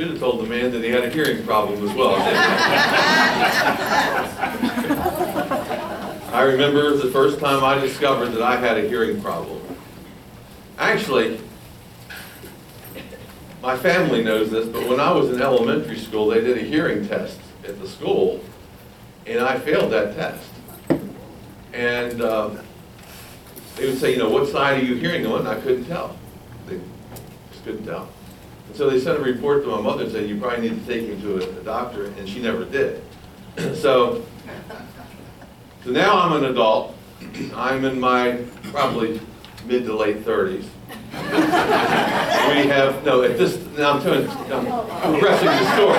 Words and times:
Should 0.00 0.12
have 0.12 0.18
told 0.18 0.40
the 0.40 0.46
man 0.46 0.72
that 0.72 0.82
he 0.82 0.88
had 0.88 1.04
a 1.04 1.10
hearing 1.10 1.44
problem 1.44 1.86
as 1.86 1.94
well. 1.94 2.14
I 6.32 6.40
remember 6.40 6.96
the 6.96 7.10
first 7.10 7.38
time 7.38 7.62
I 7.62 7.78
discovered 7.78 8.30
that 8.30 8.40
I 8.40 8.56
had 8.56 8.78
a 8.78 8.88
hearing 8.88 9.20
problem. 9.20 9.60
Actually, 10.78 11.38
my 13.60 13.76
family 13.76 14.24
knows 14.24 14.50
this, 14.50 14.66
but 14.68 14.88
when 14.88 15.00
I 15.00 15.12
was 15.12 15.28
in 15.28 15.42
elementary 15.42 15.98
school, 15.98 16.28
they 16.28 16.40
did 16.40 16.56
a 16.56 16.62
hearing 16.62 17.06
test 17.06 17.38
at 17.64 17.78
the 17.78 17.86
school, 17.86 18.42
and 19.26 19.40
I 19.40 19.58
failed 19.58 19.92
that 19.92 20.16
test. 20.16 20.48
And 21.74 22.22
um, 22.22 22.58
they 23.76 23.84
would 23.84 23.98
say, 23.98 24.12
you 24.12 24.18
know, 24.18 24.30
what 24.30 24.48
side 24.48 24.82
are 24.82 24.86
you 24.86 24.94
hearing 24.94 25.26
on? 25.26 25.40
And 25.40 25.48
I 25.48 25.60
couldn't 25.60 25.84
tell. 25.84 26.16
They 26.66 26.80
just 27.52 27.64
couldn't 27.66 27.84
tell. 27.84 28.08
And 28.70 28.78
so 28.78 28.88
they 28.88 29.00
sent 29.00 29.18
a 29.18 29.20
report 29.20 29.64
to 29.64 29.68
my 29.68 29.80
mother 29.80 30.04
and 30.04 30.12
said, 30.12 30.28
you 30.28 30.38
probably 30.38 30.70
need 30.70 30.78
to 30.78 30.86
take 30.86 31.08
him 31.08 31.20
to 31.22 31.38
a, 31.42 31.60
a 31.60 31.62
doctor, 31.64 32.04
and 32.04 32.28
she 32.28 32.40
never 32.40 32.64
did. 32.64 33.02
so, 33.74 34.24
so 35.82 35.90
now 35.90 36.20
I'm 36.20 36.40
an 36.40 36.44
adult. 36.44 36.94
I'm 37.56 37.84
in 37.84 37.98
my 37.98 38.44
probably 38.70 39.20
mid 39.66 39.86
to 39.86 39.96
late 39.96 40.24
30s. 40.24 40.66
we 41.12 42.68
have, 42.68 43.04
no, 43.04 43.24
at 43.24 43.36
this, 43.36 43.58
now 43.76 43.94
I'm 43.94 44.02
telling, 44.02 44.28
I'm 44.28 44.66
progressing 45.02 45.48
the 45.48 45.74
story. 45.74 45.98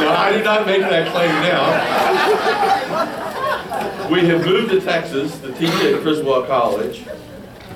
no, 0.00 0.08
I 0.10 0.32
do 0.34 0.42
not 0.42 0.64
make 0.64 0.80
that 0.80 1.12
claim 1.12 1.28
now. 1.42 1.68
We 4.10 4.26
have 4.28 4.46
moved 4.46 4.70
to 4.70 4.80
Texas 4.80 5.38
to 5.40 5.52
teach 5.52 5.68
at 5.68 6.00
Criswell 6.00 6.44
College, 6.46 7.04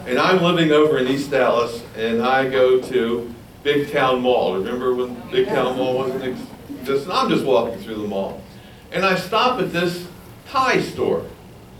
and 0.09 0.19
I'm 0.19 0.43
living 0.43 0.73
over 0.73 0.97
in 0.97 1.07
East 1.07 1.31
Dallas, 1.31 1.85
and 1.95 2.23
I 2.23 2.49
go 2.49 2.81
to 2.81 3.35
Big 3.63 3.93
Town 3.93 4.23
Mall. 4.23 4.55
Remember 4.55 4.95
when 4.95 5.15
Big 5.31 5.49
Town 5.49 5.77
Mall 5.77 5.99
wasn't 5.99 6.25
existing? 6.71 7.13
I'm 7.13 7.29
just 7.29 7.45
walking 7.45 7.79
through 7.79 7.97
the 7.97 8.09
mall, 8.09 8.43
and 8.91 9.05
I 9.05 9.17
stop 9.17 9.61
at 9.61 9.71
this 9.71 10.09
tie 10.49 10.81
store. 10.81 11.27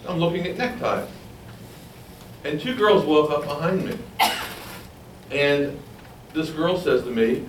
I'm 0.07 0.19
looking 0.19 0.47
at 0.47 0.59
neckties. 0.59 1.09
And 2.45 2.61
two 2.61 2.77
girls 2.77 3.07
walk 3.07 3.31
up 3.31 3.45
behind 3.45 3.87
me. 3.87 3.99
And 5.31 5.81
this 6.35 6.51
girl 6.51 6.79
says 6.79 7.05
to 7.05 7.11
me, 7.11 7.47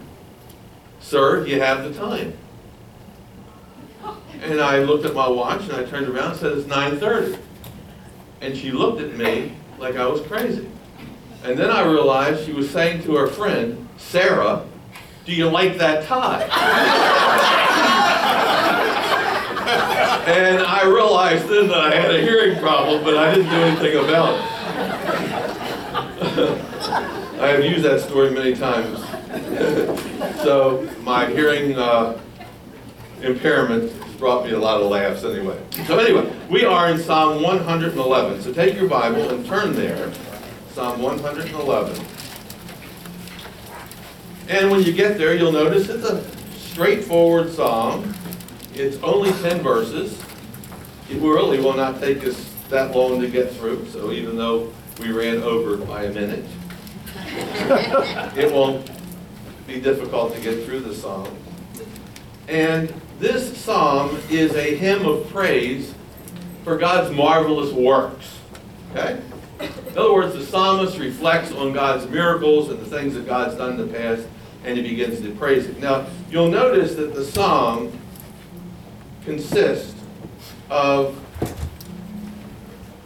Sir, 1.02 1.46
you 1.46 1.60
have 1.60 1.84
the 1.84 1.94
time? 1.94 2.34
And 4.42 4.62
I 4.62 4.80
looked 4.80 5.06
at 5.06 5.14
my 5.14 5.28
watch 5.28 5.64
and 5.64 5.74
I 5.74 5.84
turned 5.84 6.08
around 6.08 6.32
and 6.32 6.40
said, 6.40 6.58
It's 6.58 6.68
9:30. 6.68 7.38
And 8.40 8.58
she 8.58 8.72
looked 8.72 9.02
at 9.02 9.16
me 9.18 9.59
like 9.80 9.96
I 9.96 10.06
was 10.08 10.22
crazy. 10.22 10.68
And 11.44 11.58
then 11.58 11.72
I 11.72 11.84
realized 11.84 12.46
she 12.46 12.52
was 12.52 12.70
saying 12.70 13.04
to 13.04 13.16
her 13.16 13.28
friend, 13.28 13.88
Sarah, 13.98 14.66
do 15.26 15.34
you 15.34 15.50
like 15.50 15.78
that 15.78 16.06
tie? 16.06 16.44
and 20.28 20.62
I 20.62 20.84
realized 20.84 21.48
then 21.48 21.70
that 21.70 21.80
I 21.80 21.96
had 21.96 22.14
a 22.14 22.22
hearing 22.22 22.60
problem, 22.60 23.04
but 23.04 23.18
I 23.18 23.34
didn't 23.34 23.50
do 23.50 23.56
anything 23.56 24.04
about 24.04 24.36
it. 24.36 24.42
I 27.42 27.48
have 27.48 27.64
used 27.64 27.86
that 27.86 28.02
story 28.02 28.32
many 28.32 28.54
times. 28.54 29.00
so 30.44 30.90
my 31.04 31.28
hearing 31.28 31.78
uh, 31.78 32.20
impairment 33.22 33.94
brought 34.20 34.46
me 34.46 34.52
a 34.52 34.60
lot 34.60 34.82
of 34.82 34.88
laughs 34.90 35.24
anyway. 35.24 35.60
So 35.88 35.98
anyway, 35.98 36.32
we 36.50 36.66
are 36.66 36.92
in 36.92 37.00
Psalm 37.00 37.42
111. 37.42 38.42
So 38.42 38.54
take 38.54 38.76
your 38.76 38.90
Bible 38.90 39.30
and 39.30 39.46
turn 39.46 39.74
there. 39.74 40.12
Psalm 40.74 41.02
111. 41.02 42.06
And 44.50 44.70
when 44.70 44.84
you 44.84 44.92
get 44.92 45.18
there, 45.18 45.36
you'll 45.36 45.52
notice 45.52 45.90
it's 45.90 46.04
a 46.04 46.24
straightforward 46.58 47.52
psalm. 47.54 48.14
It's 48.74 48.98
only 49.04 49.32
10 49.32 49.62
verses. 49.62 50.22
It 51.10 51.22
really 51.22 51.60
will 51.60 51.76
not 51.76 52.00
take 52.00 52.26
us 52.26 52.54
that 52.70 52.96
long 52.96 53.22
to 53.22 53.28
get 53.28 53.52
through. 53.54 53.88
So 53.88 54.12
even 54.12 54.38
though 54.38 54.72
we 55.00 55.12
ran 55.12 55.42
over 55.44 55.78
by 55.78 56.04
a 56.04 56.14
minute. 56.14 56.46
it 58.36 58.52
won't 58.54 58.90
be 59.66 59.80
difficult 59.80 60.36
to 60.36 60.42
get 60.42 60.66
through 60.66 60.82
the 60.82 60.94
psalm. 60.94 61.36
And 62.48 62.94
this 63.20 63.58
psalm 63.58 64.18
is 64.30 64.56
a 64.56 64.76
hymn 64.76 65.06
of 65.06 65.30
praise 65.30 65.94
for 66.64 66.78
God's 66.78 67.16
marvelous 67.16 67.72
works. 67.74 68.38
Okay? 68.92 69.22
In 69.60 69.98
other 69.98 70.14
words, 70.14 70.34
the 70.34 70.46
psalmist 70.46 70.98
reflects 70.98 71.52
on 71.52 71.74
God's 71.74 72.10
miracles 72.10 72.70
and 72.70 72.80
the 72.80 72.86
things 72.86 73.14
that 73.16 73.28
God's 73.28 73.56
done 73.56 73.80
in 73.80 73.88
the 73.88 73.94
past, 73.94 74.26
and 74.64 74.78
he 74.78 74.84
begins 74.84 75.20
to 75.22 75.32
praise 75.32 75.66
it. 75.66 75.80
Now, 75.80 76.06
you'll 76.30 76.48
notice 76.48 76.96
that 76.96 77.14
the 77.14 77.26
psalm 77.26 77.92
consists 79.26 79.96
of 80.70 81.20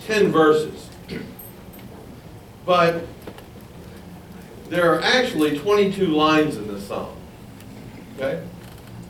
10 0.06 0.32
verses. 0.32 0.90
But 2.66 3.06
there 4.70 4.94
are 4.94 5.02
actually 5.02 5.58
22 5.58 6.08
lines 6.08 6.56
in 6.56 6.68
this 6.68 6.88
psalm. 6.88 7.16
Okay? 8.18 8.42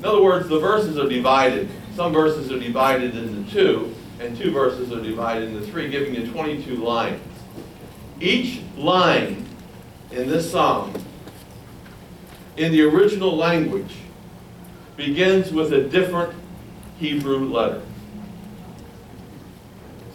In 0.03 0.09
other 0.09 0.21
words, 0.21 0.49
the 0.49 0.59
verses 0.59 0.97
are 0.97 1.07
divided. 1.07 1.69
Some 1.95 2.11
verses 2.11 2.51
are 2.51 2.59
divided 2.59 3.15
into 3.15 3.49
two, 3.49 3.95
and 4.19 4.37
two 4.37 4.51
verses 4.51 4.91
are 4.91 5.01
divided 5.01 5.47
into 5.47 5.65
three, 5.65 5.89
giving 5.89 6.13
you 6.13 6.27
22 6.27 6.75
lines. 6.75 7.21
Each 8.19 8.59
line 8.75 9.45
in 10.11 10.27
this 10.27 10.51
psalm, 10.51 10.93
in 12.57 12.73
the 12.73 12.81
original 12.81 13.33
language, 13.37 13.95
begins 14.97 15.53
with 15.53 15.71
a 15.71 15.83
different 15.83 16.35
Hebrew 16.99 17.47
letter, 17.47 17.81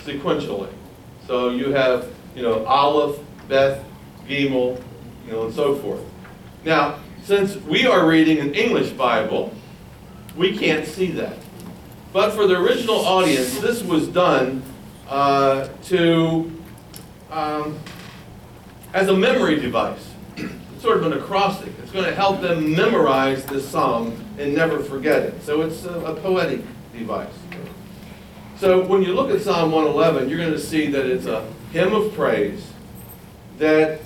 sequentially. 0.00 0.70
So 1.26 1.48
you 1.48 1.72
have, 1.72 2.12
you 2.36 2.42
know, 2.42 2.62
Aleph, 2.66 3.18
Beth, 3.48 3.82
Gimel, 4.28 4.82
you 5.24 5.32
know, 5.32 5.46
and 5.46 5.54
so 5.54 5.76
forth. 5.76 6.02
Now, 6.62 6.98
since 7.24 7.56
we 7.56 7.86
are 7.86 8.06
reading 8.06 8.40
an 8.40 8.52
English 8.52 8.90
Bible, 8.90 9.54
we 10.38 10.56
can't 10.56 10.86
see 10.86 11.10
that. 11.12 11.36
But 12.12 12.32
for 12.32 12.46
the 12.46 12.56
original 12.56 12.96
audience, 12.96 13.58
this 13.60 13.82
was 13.82 14.08
done 14.08 14.62
uh, 15.08 15.68
to, 15.86 16.50
um, 17.30 17.78
as 18.94 19.08
a 19.08 19.16
memory 19.16 19.60
device, 19.60 20.14
sort 20.78 20.98
of 20.98 21.06
an 21.06 21.12
acrostic. 21.12 21.72
It's 21.82 21.90
going 21.90 22.06
to 22.06 22.14
help 22.14 22.40
them 22.40 22.72
memorize 22.72 23.44
this 23.44 23.68
psalm 23.68 24.24
and 24.38 24.54
never 24.54 24.78
forget 24.78 25.22
it. 25.22 25.42
So 25.42 25.62
it's 25.62 25.84
a, 25.84 25.98
a 26.00 26.14
poetic 26.14 26.62
device. 26.96 27.34
So 28.58 28.84
when 28.86 29.02
you 29.02 29.14
look 29.14 29.30
at 29.30 29.40
Psalm 29.40 29.70
111, 29.72 30.28
you're 30.28 30.38
going 30.38 30.52
to 30.52 30.58
see 30.58 30.86
that 30.88 31.06
it's 31.06 31.26
a 31.26 31.48
hymn 31.72 31.94
of 31.94 32.14
praise 32.14 32.72
that 33.58 34.00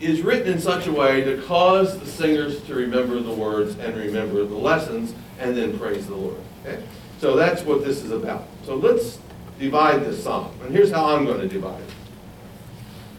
is 0.00 0.22
written 0.22 0.52
in 0.52 0.60
such 0.60 0.86
a 0.86 0.92
way 0.92 1.22
to 1.22 1.42
cause 1.42 1.98
the 1.98 2.06
singers 2.06 2.62
to 2.64 2.74
remember 2.74 3.20
the 3.20 3.32
words 3.32 3.76
and 3.78 3.96
remember 3.96 4.44
the 4.44 4.54
lessons 4.54 5.14
and 5.38 5.56
then 5.56 5.78
praise 5.78 6.06
the 6.06 6.14
Lord. 6.14 6.40
Okay? 6.64 6.82
So 7.20 7.34
that's 7.34 7.62
what 7.62 7.84
this 7.84 8.04
is 8.04 8.12
about. 8.12 8.46
So 8.64 8.76
let's 8.76 9.18
divide 9.58 10.04
this 10.04 10.22
psalm. 10.22 10.52
And 10.62 10.70
here's 10.72 10.92
how 10.92 11.16
I'm 11.16 11.24
going 11.24 11.40
to 11.40 11.48
divide 11.48 11.80
it. 11.80 11.90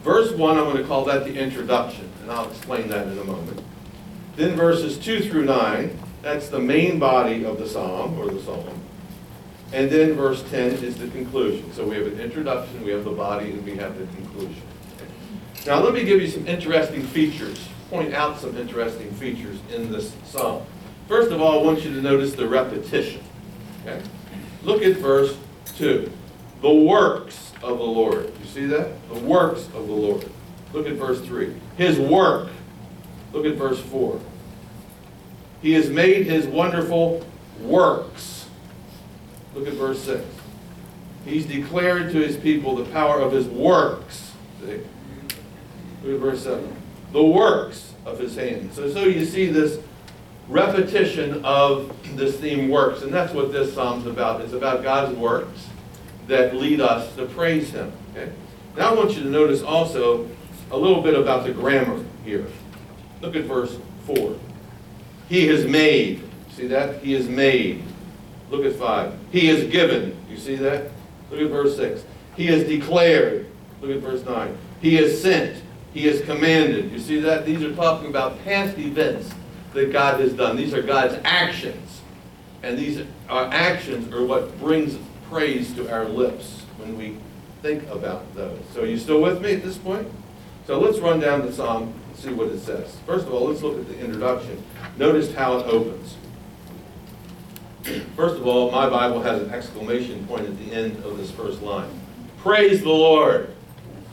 Verse 0.03 0.31
1, 0.31 0.57
I'm 0.57 0.63
going 0.63 0.77
to 0.77 0.85
call 0.85 1.03
that 1.05 1.25
the 1.25 1.37
introduction, 1.37 2.09
and 2.21 2.31
I'll 2.31 2.49
explain 2.49 2.87
that 2.87 3.07
in 3.07 3.19
a 3.19 3.23
moment. 3.25 3.61
Then 4.37 4.55
verses 4.55 4.97
2 4.97 5.29
through 5.29 5.43
9, 5.43 5.99
that's 6.21 6.47
the 6.47 6.59
main 6.59 6.99
body 6.99 7.43
of 7.43 7.59
the 7.59 7.67
psalm 7.67 8.17
or 8.17 8.27
the 8.27 8.41
psalm. 8.41 8.81
And 9.73 9.89
then 9.91 10.13
verse 10.13 10.41
10 10.49 10.83
is 10.83 10.97
the 10.97 11.09
conclusion. 11.09 11.71
So 11.73 11.85
we 11.85 11.97
have 11.97 12.07
an 12.07 12.19
introduction, 12.19 12.83
we 12.83 12.91
have 12.91 13.03
the 13.03 13.11
body, 13.11 13.51
and 13.51 13.63
we 13.65 13.75
have 13.75 13.97
the 13.97 14.05
conclusion. 14.15 14.61
Now 15.65 15.81
let 15.81 15.93
me 15.93 16.03
give 16.03 16.21
you 16.21 16.27
some 16.27 16.47
interesting 16.47 17.03
features, 17.03 17.67
point 17.89 18.13
out 18.13 18.39
some 18.39 18.57
interesting 18.57 19.11
features 19.13 19.59
in 19.73 19.91
this 19.91 20.15
psalm. 20.25 20.65
First 21.07 21.31
of 21.31 21.41
all, 21.41 21.59
I 21.59 21.63
want 21.63 21.83
you 21.83 21.93
to 21.93 22.01
notice 22.01 22.33
the 22.33 22.47
repetition. 22.47 23.21
Okay? 23.81 24.01
Look 24.63 24.83
at 24.83 24.97
verse 24.97 25.35
2. 25.77 26.11
The 26.61 26.73
works 26.73 27.51
of 27.63 27.77
the 27.77 27.83
Lord. 27.83 28.31
You 28.39 28.45
see 28.45 28.65
that? 28.67 29.09
The 29.09 29.19
works 29.19 29.65
of 29.67 29.87
the 29.87 29.93
Lord. 29.93 30.29
Look 30.73 30.87
at 30.87 30.93
verse 30.93 31.21
3. 31.21 31.53
His 31.77 31.99
work. 31.99 32.49
Look 33.33 33.45
at 33.45 33.55
verse 33.55 33.79
4. 33.79 34.19
He 35.61 35.73
has 35.73 35.89
made 35.89 36.25
his 36.25 36.47
wonderful 36.47 37.25
works. 37.61 38.47
Look 39.53 39.67
at 39.67 39.73
verse 39.73 40.01
6. 40.03 40.23
He's 41.25 41.45
declared 41.45 42.11
to 42.13 42.19
his 42.19 42.37
people 42.37 42.75
the 42.75 42.85
power 42.91 43.19
of 43.19 43.31
his 43.31 43.47
works. 43.47 44.31
See? 44.65 44.81
Look 46.03 46.15
at 46.15 46.19
verse 46.19 46.43
7. 46.43 46.75
The 47.11 47.23
works 47.23 47.93
of 48.05 48.19
his 48.19 48.35
hands. 48.35 48.75
So, 48.75 48.89
so 48.91 49.03
you 49.03 49.25
see 49.25 49.47
this 49.47 49.79
repetition 50.47 51.43
of 51.43 51.95
this 52.15 52.37
theme 52.37 52.69
works, 52.69 53.01
and 53.01 53.13
that's 53.13 53.33
what 53.33 53.51
this 53.51 53.73
psalm's 53.73 54.05
about. 54.05 54.41
It's 54.41 54.53
about 54.53 54.83
God's 54.83 55.15
works 55.17 55.67
that 56.27 56.55
lead 56.55 56.81
us 56.81 57.15
to 57.15 57.25
praise 57.25 57.71
him. 57.71 57.91
Okay? 58.11 58.31
Now 58.77 58.91
I 58.91 58.93
want 58.93 59.15
you 59.15 59.23
to 59.23 59.29
notice 59.29 59.61
also 59.61 60.27
a 60.71 60.77
little 60.77 61.01
bit 61.01 61.15
about 61.15 61.45
the 61.45 61.51
grammar 61.51 62.03
here. 62.23 62.45
Look 63.21 63.35
at 63.35 63.43
verse 63.45 63.77
4. 64.05 64.37
He 65.27 65.47
has 65.47 65.65
made. 65.65 66.23
See 66.51 66.67
that? 66.67 67.03
He 67.03 67.13
has 67.13 67.27
made. 67.27 67.83
Look 68.49 68.65
at 68.65 68.73
5. 68.73 69.13
He 69.31 69.47
has 69.47 69.69
given. 69.69 70.17
You 70.29 70.37
see 70.37 70.55
that? 70.55 70.91
Look 71.29 71.41
at 71.41 71.49
verse 71.49 71.75
6. 71.75 72.03
He 72.35 72.47
has 72.47 72.63
declared. 72.63 73.47
Look 73.81 73.91
at 73.91 73.99
verse 73.99 74.23
9. 74.25 74.57
He 74.81 74.95
has 74.95 75.21
sent. 75.21 75.61
He 75.93 76.05
has 76.07 76.21
commanded. 76.21 76.91
You 76.91 76.99
see 76.99 77.19
that? 77.21 77.45
These 77.45 77.63
are 77.63 77.73
talking 77.73 78.09
about 78.09 78.43
past 78.43 78.77
events 78.77 79.31
that 79.73 79.91
God 79.91 80.19
has 80.19 80.33
done. 80.33 80.55
These 80.55 80.73
are 80.73 80.81
God's 80.81 81.19
actions. 81.23 82.01
And 82.61 82.77
these 82.77 83.01
are 83.29 83.45
actions 83.45 84.13
are 84.13 84.25
what 84.25 84.57
brings 84.59 84.97
praise 85.29 85.73
to 85.75 85.89
our 85.89 86.05
lips 86.05 86.63
when 86.77 86.97
we 86.97 87.17
think 87.61 87.87
about 87.89 88.33
those. 88.35 88.59
So 88.73 88.83
you 88.83 88.97
still 88.97 89.21
with 89.21 89.41
me 89.41 89.53
at 89.53 89.63
this 89.63 89.77
point? 89.77 90.07
So 90.67 90.79
let's 90.79 90.99
run 90.99 91.19
down 91.19 91.45
the 91.45 91.51
psalm 91.51 91.93
and 92.07 92.17
see 92.17 92.31
what 92.31 92.49
it 92.49 92.59
says. 92.59 92.97
First 93.05 93.27
of 93.27 93.33
all, 93.33 93.47
let's 93.47 93.61
look 93.61 93.79
at 93.79 93.87
the 93.87 93.99
introduction. 93.99 94.63
Notice 94.97 95.33
how 95.33 95.57
it 95.57 95.65
opens. 95.65 96.15
First 98.15 98.35
of 98.35 98.45
all, 98.45 98.69
my 98.71 98.89
Bible 98.89 99.21
has 99.21 99.41
an 99.41 99.49
exclamation 99.51 100.25
point 100.27 100.45
at 100.45 100.57
the 100.59 100.73
end 100.73 101.03
of 101.03 101.17
this 101.17 101.31
first 101.31 101.61
line. 101.61 101.89
Praise 102.37 102.81
the 102.81 102.89
Lord. 102.89 103.55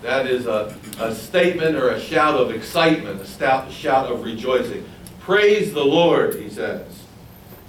That 0.06 0.28
is 0.28 0.46
a, 0.46 0.72
a 1.00 1.12
statement 1.12 1.74
or 1.74 1.90
a 1.90 2.00
shout 2.00 2.36
of 2.36 2.52
excitement, 2.52 3.20
a 3.20 3.72
shout 3.72 4.06
of 4.06 4.22
rejoicing. 4.22 4.88
Praise 5.18 5.72
the 5.74 5.84
Lord, 5.84 6.36
he 6.36 6.48
says. 6.48 6.86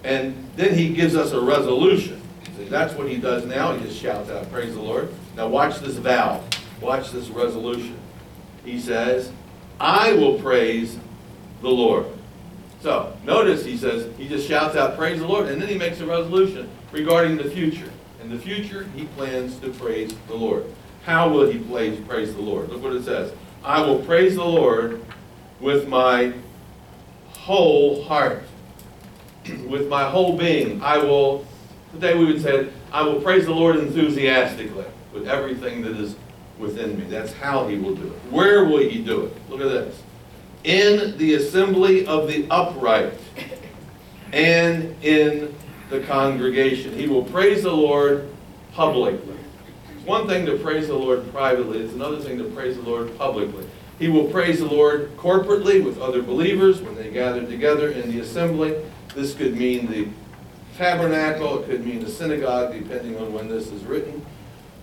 And 0.04 0.48
then 0.56 0.76
he 0.76 0.94
gives 0.94 1.16
us 1.16 1.32
a 1.32 1.42
resolution. 1.42 2.22
See, 2.56 2.66
that's 2.66 2.94
what 2.94 3.10
he 3.10 3.18
does 3.18 3.48
now. 3.48 3.74
He 3.76 3.84
just 3.84 4.00
shouts 4.00 4.30
out, 4.30 4.52
Praise 4.52 4.76
the 4.76 4.82
Lord. 4.82 5.12
Now 5.36 5.48
watch 5.48 5.80
this 5.80 5.96
vow. 5.96 6.44
Watch 6.80 7.12
this 7.12 7.30
resolution. 7.30 7.98
He 8.64 8.80
says, 8.80 9.32
I 9.80 10.14
will 10.14 10.40
praise 10.40 11.00
the 11.64 11.70
Lord. 11.70 12.06
So, 12.82 13.18
notice 13.24 13.66
he 13.66 13.78
says, 13.78 14.16
he 14.16 14.30
just 14.30 14.48
shouts 14.48 14.76
out, 14.76 14.96
Praise 14.96 15.22
the 15.22 15.28
Lord, 15.28 15.48
and 15.48 15.60
then 15.60 15.70
he 15.70 15.78
makes 15.80 16.02
a 16.02 16.06
resolution 16.06 16.70
regarding 16.92 17.38
the 17.38 17.50
future. 17.50 17.92
In 18.22 18.30
the 18.30 18.38
future, 18.38 18.84
he 18.96 19.06
plans 19.06 19.58
to 19.62 19.72
praise 19.72 20.14
the 20.28 20.36
Lord. 20.36 20.66
How 21.08 21.30
will 21.30 21.50
he 21.50 21.60
praise, 21.60 21.98
praise 22.02 22.36
the 22.36 22.42
Lord? 22.42 22.68
Look 22.68 22.84
what 22.84 22.92
it 22.92 23.06
says. 23.06 23.32
I 23.64 23.80
will 23.80 24.00
praise 24.00 24.36
the 24.36 24.44
Lord 24.44 25.02
with 25.62 25.88
my 25.88 26.34
whole 27.30 28.04
heart, 28.04 28.44
with 29.70 29.88
my 29.88 30.04
whole 30.04 30.38
being. 30.38 30.82
I 30.82 30.98
will, 30.98 31.46
today 31.94 32.14
we 32.18 32.26
would 32.26 32.42
say, 32.42 32.68
I 32.92 33.04
will 33.04 33.22
praise 33.22 33.46
the 33.46 33.54
Lord 33.54 33.78
enthusiastically, 33.78 34.84
with 35.14 35.30
everything 35.30 35.82
that 35.84 35.96
is 35.96 36.18
within 36.60 37.00
me. 37.00 37.06
That's 37.06 37.32
how 37.32 37.70
he 37.70 37.78
will 37.78 37.96
do 37.96 38.08
it. 38.08 38.20
Where 38.30 38.66
will 38.66 38.80
he 38.80 39.02
do 39.02 39.28
it? 39.28 39.50
Look 39.50 39.62
at 39.62 39.70
this. 39.70 40.04
In 40.66 41.18
the 41.18 41.36
assembly 41.36 42.06
of 42.06 42.28
the 42.28 42.48
upright 42.50 43.14
and 44.34 44.94
in 45.02 45.56
the 45.90 46.02
congregation. 46.02 46.94
He 46.98 47.08
will 47.08 47.24
praise 47.24 47.64
the 47.64 47.72
Lord 47.72 48.30
publicly. 48.74 49.37
One 50.08 50.26
thing 50.26 50.46
to 50.46 50.58
praise 50.60 50.88
the 50.88 50.96
Lord 50.96 51.30
privately, 51.34 51.80
it's 51.80 51.92
another 51.92 52.18
thing 52.18 52.38
to 52.38 52.46
praise 52.46 52.78
the 52.78 52.84
Lord 52.84 53.18
publicly. 53.18 53.68
He 54.00 54.08
will 54.08 54.24
praise 54.32 54.60
the 54.60 54.66
Lord 54.66 55.18
corporately 55.18 55.84
with 55.84 56.00
other 56.00 56.22
believers 56.22 56.82
when 56.82 56.96
they 56.96 57.12
gather 57.12 57.46
together 57.46 57.92
in 57.92 58.10
the 58.10 58.22
assembly. 58.22 58.86
This 59.14 59.34
could 59.34 59.58
mean 59.58 59.92
the 59.92 60.08
tabernacle, 60.78 61.62
it 61.62 61.66
could 61.66 61.86
mean 61.86 62.02
the 62.02 62.10
synagogue, 62.10 62.72
depending 62.72 63.18
on 63.18 63.34
when 63.34 63.50
this 63.50 63.70
is 63.70 63.84
written, 63.84 64.26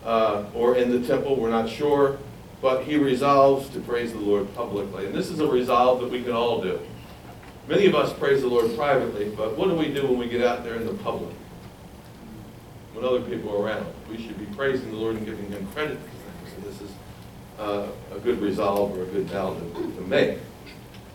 uh, 0.05 0.45
or 0.53 0.77
in 0.77 0.91
the 0.91 1.09
temple, 1.09 1.37
we're 1.37 1.49
not 1.49 1.71
sure. 1.71 2.19
But 2.61 2.85
he 2.85 2.99
resolves 2.99 3.71
to 3.71 3.81
praise 3.81 4.13
the 4.13 4.19
Lord 4.19 4.55
publicly. 4.55 5.07
And 5.07 5.15
this 5.15 5.31
is 5.31 5.41
a 5.41 5.47
resolve 5.47 6.03
that 6.03 6.11
we 6.11 6.23
can 6.23 6.33
all 6.33 6.61
do. 6.61 6.79
Many 7.67 7.87
of 7.87 7.95
us 7.95 8.13
praise 8.13 8.43
the 8.43 8.49
Lord 8.49 8.77
privately, 8.77 9.33
but 9.35 9.57
what 9.57 9.71
do 9.71 9.75
we 9.75 9.89
do 9.89 10.07
when 10.07 10.19
we 10.19 10.29
get 10.29 10.45
out 10.45 10.65
there 10.65 10.75
in 10.75 10.87
the 10.87 10.93
public? 10.93 11.35
When 12.95 13.05
other 13.05 13.21
people 13.21 13.51
are 13.51 13.61
around? 13.61 13.87
We 14.09 14.17
should 14.17 14.39
be 14.39 14.47
praising 14.57 14.91
the 14.91 14.97
Lord 14.97 15.17
and 15.17 15.27
giving 15.27 15.51
him 15.51 15.67
credit 15.75 15.99
for 15.99 16.09
things. 16.09 16.55
And 16.57 16.65
this 16.65 16.81
is 16.81 16.91
uh, 17.59 17.89
a 18.15 18.19
good 18.21 18.41
resolve 18.41 18.97
or 18.97 19.03
a 19.03 19.07
good 19.07 19.27
vow 19.27 19.55
to, 19.55 19.61
to 19.61 20.01
make 20.03 20.39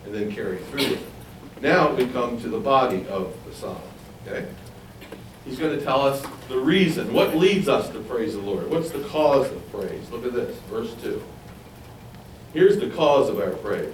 and 0.05 0.13
then 0.13 0.31
carry 0.31 0.57
through 0.57 0.81
it. 0.81 0.99
Now 1.61 1.93
we 1.93 2.07
come 2.07 2.39
to 2.41 2.49
the 2.49 2.59
body 2.59 3.07
of 3.07 3.33
the 3.45 3.55
psalm. 3.55 3.81
Okay? 4.27 4.45
He's 5.45 5.57
going 5.57 5.77
to 5.77 5.83
tell 5.83 6.05
us 6.05 6.23
the 6.47 6.57
reason. 6.57 7.13
What 7.13 7.35
leads 7.35 7.69
us 7.69 7.89
to 7.89 7.99
praise 7.99 8.33
the 8.33 8.41
Lord? 8.41 8.69
What's 8.69 8.91
the 8.91 9.03
cause 9.05 9.49
of 9.49 9.71
praise? 9.71 10.09
Look 10.11 10.25
at 10.25 10.33
this, 10.33 10.57
verse 10.69 10.93
2. 11.01 11.23
Here's 12.53 12.77
the 12.77 12.89
cause 12.89 13.29
of 13.29 13.39
our 13.39 13.51
praise. 13.51 13.93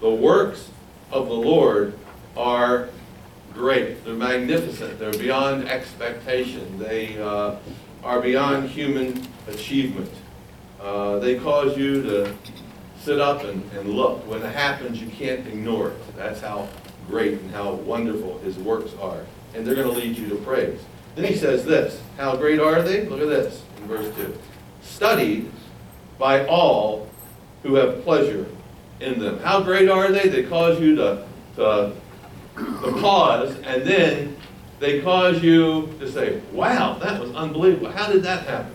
The 0.00 0.10
works 0.10 0.68
of 1.10 1.28
the 1.28 1.34
Lord 1.34 1.96
are 2.36 2.88
great. 3.54 4.04
They're 4.04 4.14
magnificent. 4.14 4.98
They're 4.98 5.12
beyond 5.12 5.68
expectation. 5.68 6.78
They 6.78 7.20
uh, 7.20 7.56
are 8.02 8.20
beyond 8.20 8.68
human 8.68 9.26
achievement. 9.48 10.10
Uh, 10.80 11.18
they 11.18 11.38
cause 11.38 11.78
you 11.78 12.02
to 12.02 12.34
sit 13.00 13.20
up 13.20 13.44
and, 13.44 13.62
and 13.72 13.90
look. 13.90 14.26
When 14.26 14.42
it 14.42 14.54
happens, 14.54 15.00
you 15.00 15.08
can't 15.08 15.46
ignore 15.46 15.90
it. 15.90 16.16
That's 16.16 16.40
how 16.40 16.68
great 17.08 17.38
and 17.38 17.50
how 17.52 17.72
wonderful 17.72 18.38
his 18.38 18.58
works 18.58 18.92
are. 19.00 19.20
And 19.54 19.66
they're 19.66 19.74
going 19.74 19.88
to 19.88 19.94
lead 19.94 20.18
you 20.18 20.28
to 20.28 20.36
praise. 20.36 20.80
Then 21.14 21.24
he 21.26 21.36
says 21.36 21.64
this 21.64 22.00
How 22.16 22.36
great 22.36 22.58
are 22.58 22.82
they? 22.82 23.06
Look 23.06 23.20
at 23.20 23.28
this 23.28 23.62
in 23.78 23.86
verse 23.86 24.14
2. 24.16 24.36
Studied 24.82 25.50
by 26.18 26.46
all 26.46 27.08
who 27.62 27.76
have 27.76 28.02
pleasure 28.02 28.46
in 29.00 29.18
them. 29.18 29.38
How 29.38 29.62
great 29.62 29.88
are 29.88 30.10
they? 30.10 30.28
They 30.28 30.44
cause 30.44 30.80
you 30.80 30.96
to, 30.96 31.26
to, 31.56 31.92
to 32.56 32.96
cause, 33.00 33.56
and 33.60 33.82
then 33.82 34.36
they 34.80 35.00
cause 35.00 35.42
you 35.42 35.94
to 35.98 36.10
say, 36.10 36.40
wow, 36.52 36.94
that 36.98 37.20
was 37.20 37.30
unbelievable. 37.32 37.90
How 37.90 38.10
did 38.12 38.22
that 38.24 38.46
happen? 38.46 38.74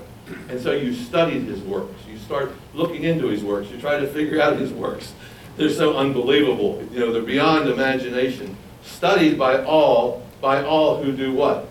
And 0.50 0.60
so 0.62 0.72
you 0.72 0.94
studied 0.94 1.44
his 1.44 1.60
works. 1.62 2.02
You 2.08 2.18
start 2.18 2.52
looking 2.74 3.04
into 3.04 3.28
his 3.28 3.44
works. 3.44 3.70
You 3.70 3.80
try 3.80 4.00
to 4.00 4.08
figure 4.08 4.42
out 4.42 4.58
his 4.58 4.72
works. 4.72 5.14
They're 5.58 5.70
so 5.70 5.98
unbelievable. 5.98 6.84
You 6.92 7.00
know, 7.00 7.12
they're 7.12 7.22
beyond 7.22 7.68
imagination. 7.68 8.56
Studied 8.84 9.38
by 9.38 9.64
all, 9.64 10.24
by 10.42 10.64
all 10.64 11.04
who 11.04 11.12
do 11.12 11.34
what? 11.34 11.70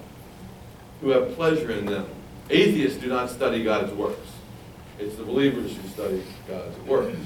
Who 1.01 1.11
have 1.11 1.35
pleasure 1.35 1.71
in 1.71 1.87
them. 1.87 2.07
Atheists 2.51 2.99
do 3.01 3.09
not 3.09 3.31
study 3.31 3.63
God's 3.63 3.93
works. 3.93 4.29
It's 4.99 5.17
the 5.17 5.23
believers 5.23 5.77
who 5.77 5.89
study 5.89 6.25
God's 6.49 6.77
works. 6.81 7.17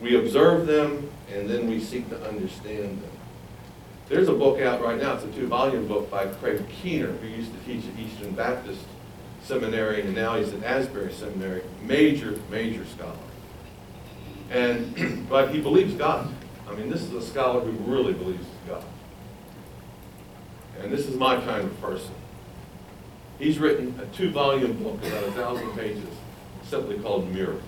We 0.00 0.16
observe 0.16 0.66
them, 0.66 1.10
and 1.32 1.50
then 1.50 1.68
we 1.68 1.80
seek 1.80 2.08
to 2.10 2.28
understand 2.28 3.02
them. 3.02 3.07
There's 4.08 4.28
a 4.28 4.32
book 4.32 4.60
out 4.60 4.82
right 4.82 4.98
now. 4.98 5.14
It's 5.14 5.24
a 5.24 5.28
two-volume 5.28 5.86
book 5.86 6.10
by 6.10 6.26
Craig 6.26 6.64
Keener, 6.82 7.12
who 7.12 7.28
used 7.28 7.52
to 7.52 7.58
teach 7.66 7.84
at 7.84 7.98
Eastern 8.00 8.34
Baptist 8.34 8.80
Seminary, 9.42 10.00
and 10.00 10.14
now 10.14 10.36
he's 10.36 10.52
at 10.52 10.62
Asbury 10.62 11.12
Seminary. 11.12 11.62
Major, 11.82 12.38
major 12.50 12.86
scholar. 12.86 13.16
And 14.50 15.26
but 15.28 15.54
he 15.54 15.60
believes 15.60 15.92
God. 15.94 16.32
I 16.66 16.74
mean, 16.74 16.88
this 16.88 17.02
is 17.02 17.12
a 17.12 17.22
scholar 17.22 17.60
who 17.60 17.72
really 17.90 18.14
believes 18.14 18.46
God. 18.66 18.84
And 20.80 20.90
this 20.90 21.06
is 21.06 21.16
my 21.16 21.36
kind 21.36 21.64
of 21.64 21.80
person. 21.80 22.14
He's 23.38 23.58
written 23.58 23.98
a 24.00 24.06
two-volume 24.16 24.82
book, 24.82 25.04
about 25.04 25.24
a 25.24 25.32
thousand 25.32 25.70
pages, 25.72 26.08
simply 26.62 26.98
called 26.98 27.30
Miracles. 27.30 27.62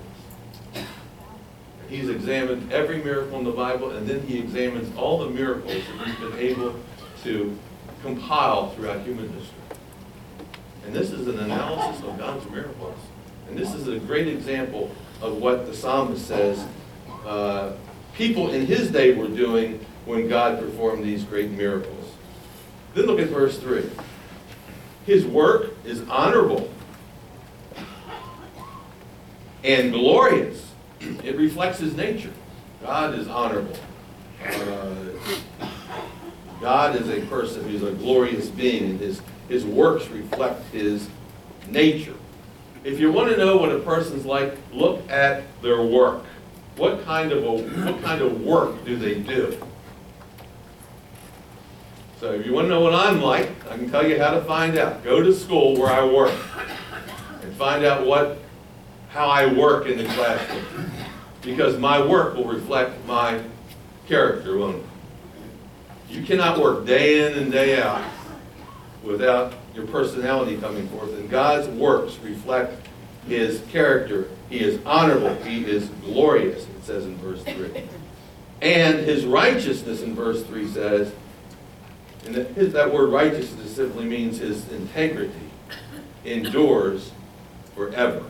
He's 1.90 2.09
examined 2.09 2.73
every 2.73 3.02
miracle 3.02 3.38
in 3.38 3.44
the 3.44 3.50
Bible, 3.50 3.90
and 3.90 4.06
then 4.06 4.23
he 4.23 4.38
examines 4.38 4.97
all 4.97 5.18
the 5.18 5.28
miracles 5.28 5.73
that 5.73 6.06
he's 6.06 6.16
been 6.16 6.38
able 6.38 6.76
to 7.25 7.59
compile 8.02 8.70
throughout 8.70 9.02
human 9.02 9.28
history. 9.32 9.59
And 10.87 10.94
this 10.94 11.11
is 11.11 11.26
an 11.26 11.40
analysis 11.40 12.02
of 12.04 12.16
God's 12.16 12.49
miracles. 12.49 12.97
And 13.49 13.59
this 13.59 13.75
is 13.75 13.88
a 13.88 13.99
great 13.99 14.28
example 14.28 14.94
of 15.20 15.38
what 15.38 15.66
the 15.66 15.75
psalmist 15.75 16.26
says 16.26 16.64
uh, 17.26 17.73
people 18.14 18.50
in 18.50 18.66
his 18.66 18.90
day 18.90 19.12
were 19.12 19.28
doing 19.28 19.85
when 20.04 20.28
God 20.28 20.61
performed 20.61 21.04
these 21.04 21.25
great 21.25 21.50
miracles. 21.50 22.14
Then 22.94 23.06
look 23.06 23.18
at 23.18 23.28
verse 23.28 23.59
3. 23.59 23.90
His 25.06 25.26
work 25.26 25.75
is 25.85 26.02
honorable 26.09 26.70
and 29.64 29.92
glorious. 29.92 30.70
It 31.00 31.37
reflects 31.37 31.78
his 31.78 31.97
nature. 31.97 32.33
God 32.83 33.14
is 33.14 33.28
honorable. 33.28 33.76
Uh, 34.45 34.95
God 36.61 36.97
is 36.97 37.09
a 37.09 37.21
person 37.26 37.64
who's 37.64 37.83
a 37.83 37.92
glorious 37.92 38.49
being, 38.49 38.90
and 38.90 39.00
his, 39.00 39.23
his 39.49 39.64
works 39.64 40.09
reflect 40.09 40.62
his 40.73 41.09
nature. 41.69 42.14
If 42.85 42.99
you 42.99 43.12
want 43.12 43.30
to 43.30 43.37
know 43.37 43.57
what 43.57 43.73
a 43.73 43.78
person's 43.78 44.25
like, 44.25 44.57
look 44.73 45.09
at 45.11 45.45
their 45.62 45.83
work. 45.83 46.25
What 46.76 47.04
kind 47.04 47.33
of 47.33 47.45
a, 47.45 47.52
what 47.85 48.02
kind 48.02 48.23
of 48.23 48.42
work 48.42 48.85
do 48.85 48.97
they 48.97 49.16
do? 49.16 49.59
So 52.21 52.33
if 52.33 52.45
you 52.45 52.52
want 52.52 52.66
to 52.66 52.69
know 52.69 52.80
what 52.80 52.95
I'm 52.95 53.21
like, 53.23 53.49
I 53.71 53.76
can 53.76 53.90
tell 53.90 54.07
you 54.07 54.19
how 54.19 54.30
to 54.33 54.42
find 54.42 54.76
out. 54.78 55.02
Go 55.02 55.23
to 55.23 55.33
school 55.33 55.78
where 55.78 55.90
I 55.90 56.04
work 56.04 56.35
and 57.42 57.54
find 57.54 57.85
out 57.85 58.07
what 58.07 58.38
how 59.11 59.29
I 59.29 59.52
work 59.52 59.87
in 59.87 59.99
the 59.99 60.05
classroom. 60.05 60.90
Because 61.43 61.79
my 61.79 62.05
work 62.05 62.35
will 62.35 62.47
reflect 62.47 63.05
my 63.07 63.40
character, 64.07 64.59
won't 64.59 64.76
it? 64.76 64.85
You 66.11 66.23
cannot 66.25 66.59
work 66.59 66.87
day 66.87 67.26
in 67.26 67.38
and 67.38 67.52
day 67.52 67.81
out 67.81 68.05
without 69.02 69.55
your 69.75 69.87
personality 69.87 70.57
coming 70.59 70.88
forth. 70.88 71.11
And 71.14 71.31
God's 71.31 71.69
works 71.69 72.19
reflect 72.19 72.87
his 73.26 73.62
character. 73.71 74.29
He 74.49 74.61
is 74.61 74.81
honorable. 74.85 75.35
He 75.43 75.64
is 75.64 75.88
glorious, 76.05 76.64
it 76.64 76.85
says 76.85 77.05
in 77.05 77.17
verse 77.19 77.43
3. 77.45 77.85
And 78.61 78.99
his 78.99 79.25
righteousness 79.25 80.02
in 80.02 80.14
verse 80.14 80.45
3 80.45 80.69
says, 80.69 81.12
and 82.26 82.35
that, 82.35 82.93
word 82.93 83.11
righteousness 83.11 83.75
simply 83.75 84.05
means 84.05 84.38
his 84.38 84.71
integrity 84.71 85.33
endures 86.25 87.12
forever. 87.75 88.29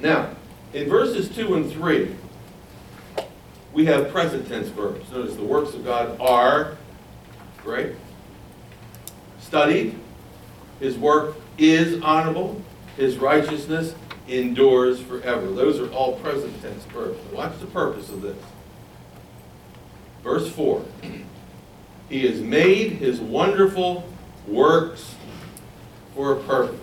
Now, 0.00 0.30
in 0.72 0.88
verses 0.88 1.34
2 1.34 1.54
and 1.54 1.70
3, 1.72 2.14
we 3.72 3.86
have 3.86 4.10
present 4.10 4.48
tense 4.48 4.68
verbs. 4.68 5.10
Notice 5.10 5.34
the 5.34 5.44
works 5.44 5.74
of 5.74 5.84
God 5.84 6.20
are, 6.20 6.76
right? 7.64 7.92
Studied. 9.40 9.98
His 10.80 10.96
work 10.96 11.36
is 11.58 12.00
honorable. 12.02 12.60
His 12.96 13.18
righteousness 13.18 13.94
endures 14.28 15.00
forever. 15.00 15.50
Those 15.50 15.80
are 15.80 15.90
all 15.92 16.16
present 16.16 16.60
tense 16.62 16.84
verbs. 16.84 17.18
Watch 17.32 17.58
the 17.60 17.66
purpose 17.66 18.10
of 18.10 18.22
this. 18.22 18.36
Verse 20.22 20.48
4. 20.48 20.84
He 22.08 22.26
has 22.26 22.40
made 22.40 22.92
his 22.92 23.20
wonderful 23.20 24.08
works 24.46 25.14
for 26.14 26.32
a 26.32 26.36
purpose. 26.42 26.80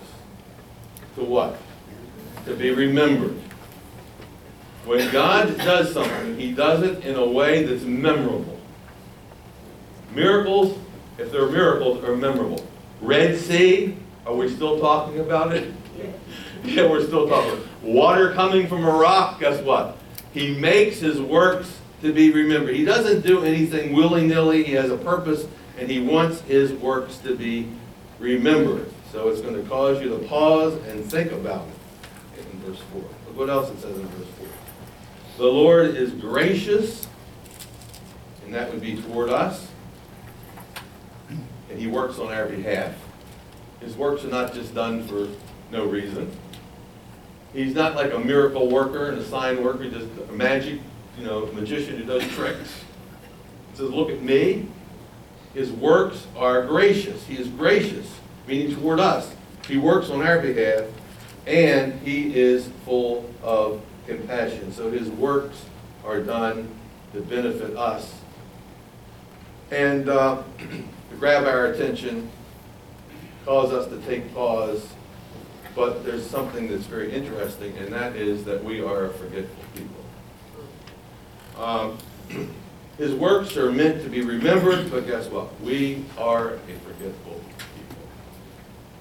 To 1.16 1.24
what? 1.24 1.58
To 2.46 2.56
be 2.56 2.70
remembered. 2.72 3.38
When 4.84 5.12
God 5.12 5.56
does 5.58 5.92
something, 5.92 6.36
he 6.36 6.52
does 6.52 6.82
it 6.82 7.04
in 7.04 7.14
a 7.14 7.24
way 7.24 7.64
that's 7.64 7.84
memorable. 7.84 8.58
Miracles, 10.12 10.76
if 11.18 11.30
they're 11.30 11.48
miracles, 11.48 12.02
are 12.02 12.16
memorable. 12.16 12.66
Red 13.00 13.38
Sea, 13.38 13.96
are 14.26 14.34
we 14.34 14.52
still 14.52 14.80
talking 14.80 15.20
about 15.20 15.52
it? 15.54 15.72
Yeah, 16.64 16.88
we're 16.88 17.04
still 17.04 17.28
talking. 17.28 17.60
Water 17.82 18.32
coming 18.34 18.68
from 18.68 18.84
a 18.84 18.90
rock, 18.90 19.40
guess 19.40 19.60
what? 19.64 19.98
He 20.32 20.54
makes 20.54 21.00
his 21.00 21.20
works 21.20 21.76
to 22.02 22.12
be 22.12 22.30
remembered. 22.30 22.76
He 22.76 22.84
doesn't 22.84 23.26
do 23.26 23.42
anything 23.42 23.92
willy-nilly. 23.92 24.62
He 24.62 24.70
has 24.74 24.88
a 24.92 24.96
purpose, 24.96 25.44
and 25.76 25.90
he 25.90 25.98
wants 25.98 26.40
his 26.42 26.70
works 26.72 27.16
to 27.18 27.34
be 27.34 27.68
remembered. 28.20 28.88
So 29.10 29.28
it's 29.28 29.40
going 29.40 29.60
to 29.60 29.68
cause 29.68 30.00
you 30.00 30.10
to 30.10 30.18
pause 30.28 30.74
and 30.86 31.04
think 31.04 31.32
about 31.32 31.66
it 31.66 31.81
verse 32.62 32.80
4. 32.92 33.00
Look 33.00 33.36
what 33.36 33.50
else 33.50 33.70
it 33.70 33.80
says 33.80 33.96
in 33.96 34.06
verse 34.06 34.28
4. 34.38 34.46
The 35.38 35.44
Lord 35.46 35.96
is 35.96 36.12
gracious, 36.12 37.06
and 38.44 38.54
that 38.54 38.70
would 38.70 38.80
be 38.80 39.00
toward 39.00 39.30
us, 39.30 39.66
and 41.28 41.78
he 41.78 41.86
works 41.86 42.18
on 42.18 42.32
our 42.32 42.46
behalf. 42.46 42.94
His 43.80 43.96
works 43.96 44.24
are 44.24 44.28
not 44.28 44.54
just 44.54 44.74
done 44.74 45.06
for 45.06 45.28
no 45.70 45.86
reason. 45.86 46.30
He's 47.52 47.74
not 47.74 47.96
like 47.96 48.12
a 48.12 48.18
miracle 48.18 48.68
worker 48.68 49.10
and 49.10 49.18
a 49.18 49.24
sign 49.24 49.62
worker, 49.62 49.90
just 49.90 50.06
a 50.28 50.32
magic, 50.32 50.80
you 51.18 51.24
know, 51.26 51.46
magician 51.46 51.96
who 51.96 52.04
does 52.04 52.26
tricks. 52.28 52.74
He 53.72 53.78
says, 53.78 53.90
look 53.90 54.10
at 54.10 54.22
me. 54.22 54.68
His 55.54 55.70
works 55.70 56.26
are 56.36 56.66
gracious. 56.66 57.26
He 57.26 57.36
is 57.36 57.48
gracious, 57.48 58.10
meaning 58.46 58.74
toward 58.74 59.00
us. 59.00 59.34
He 59.66 59.76
works 59.76 60.08
on 60.10 60.22
our 60.22 60.38
behalf, 60.38 60.84
and 61.46 61.94
he 62.00 62.38
is 62.38 62.68
full 62.84 63.28
of 63.42 63.82
compassion. 64.06 64.72
So 64.72 64.90
his 64.90 65.08
works 65.08 65.64
are 66.04 66.20
done 66.20 66.68
to 67.12 67.20
benefit 67.20 67.76
us. 67.76 68.12
And 69.70 70.08
uh, 70.08 70.42
to 70.58 71.16
grab 71.18 71.44
our 71.44 71.66
attention, 71.66 72.30
cause 73.44 73.72
us 73.72 73.88
to 73.88 73.98
take 74.02 74.32
pause, 74.34 74.86
but 75.74 76.04
there's 76.04 76.28
something 76.28 76.68
that's 76.68 76.84
very 76.84 77.12
interesting, 77.12 77.76
and 77.78 77.92
that 77.92 78.14
is 78.14 78.44
that 78.44 78.62
we 78.62 78.82
are 78.82 79.06
a 79.06 79.10
forgetful 79.10 79.64
people. 79.74 81.62
Um, 81.62 81.98
his 82.98 83.14
works 83.14 83.56
are 83.56 83.72
meant 83.72 84.02
to 84.02 84.08
be 84.08 84.20
remembered, 84.20 84.90
but 84.90 85.06
guess 85.06 85.28
what? 85.28 85.58
We 85.60 86.04
are 86.18 86.54
a 86.54 86.58
forgetful 86.58 87.40
people. 87.76 88.06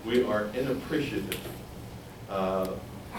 We 0.05 0.23
are 0.23 0.45
inappreciative. 0.53 1.37
Uh, 2.31 2.69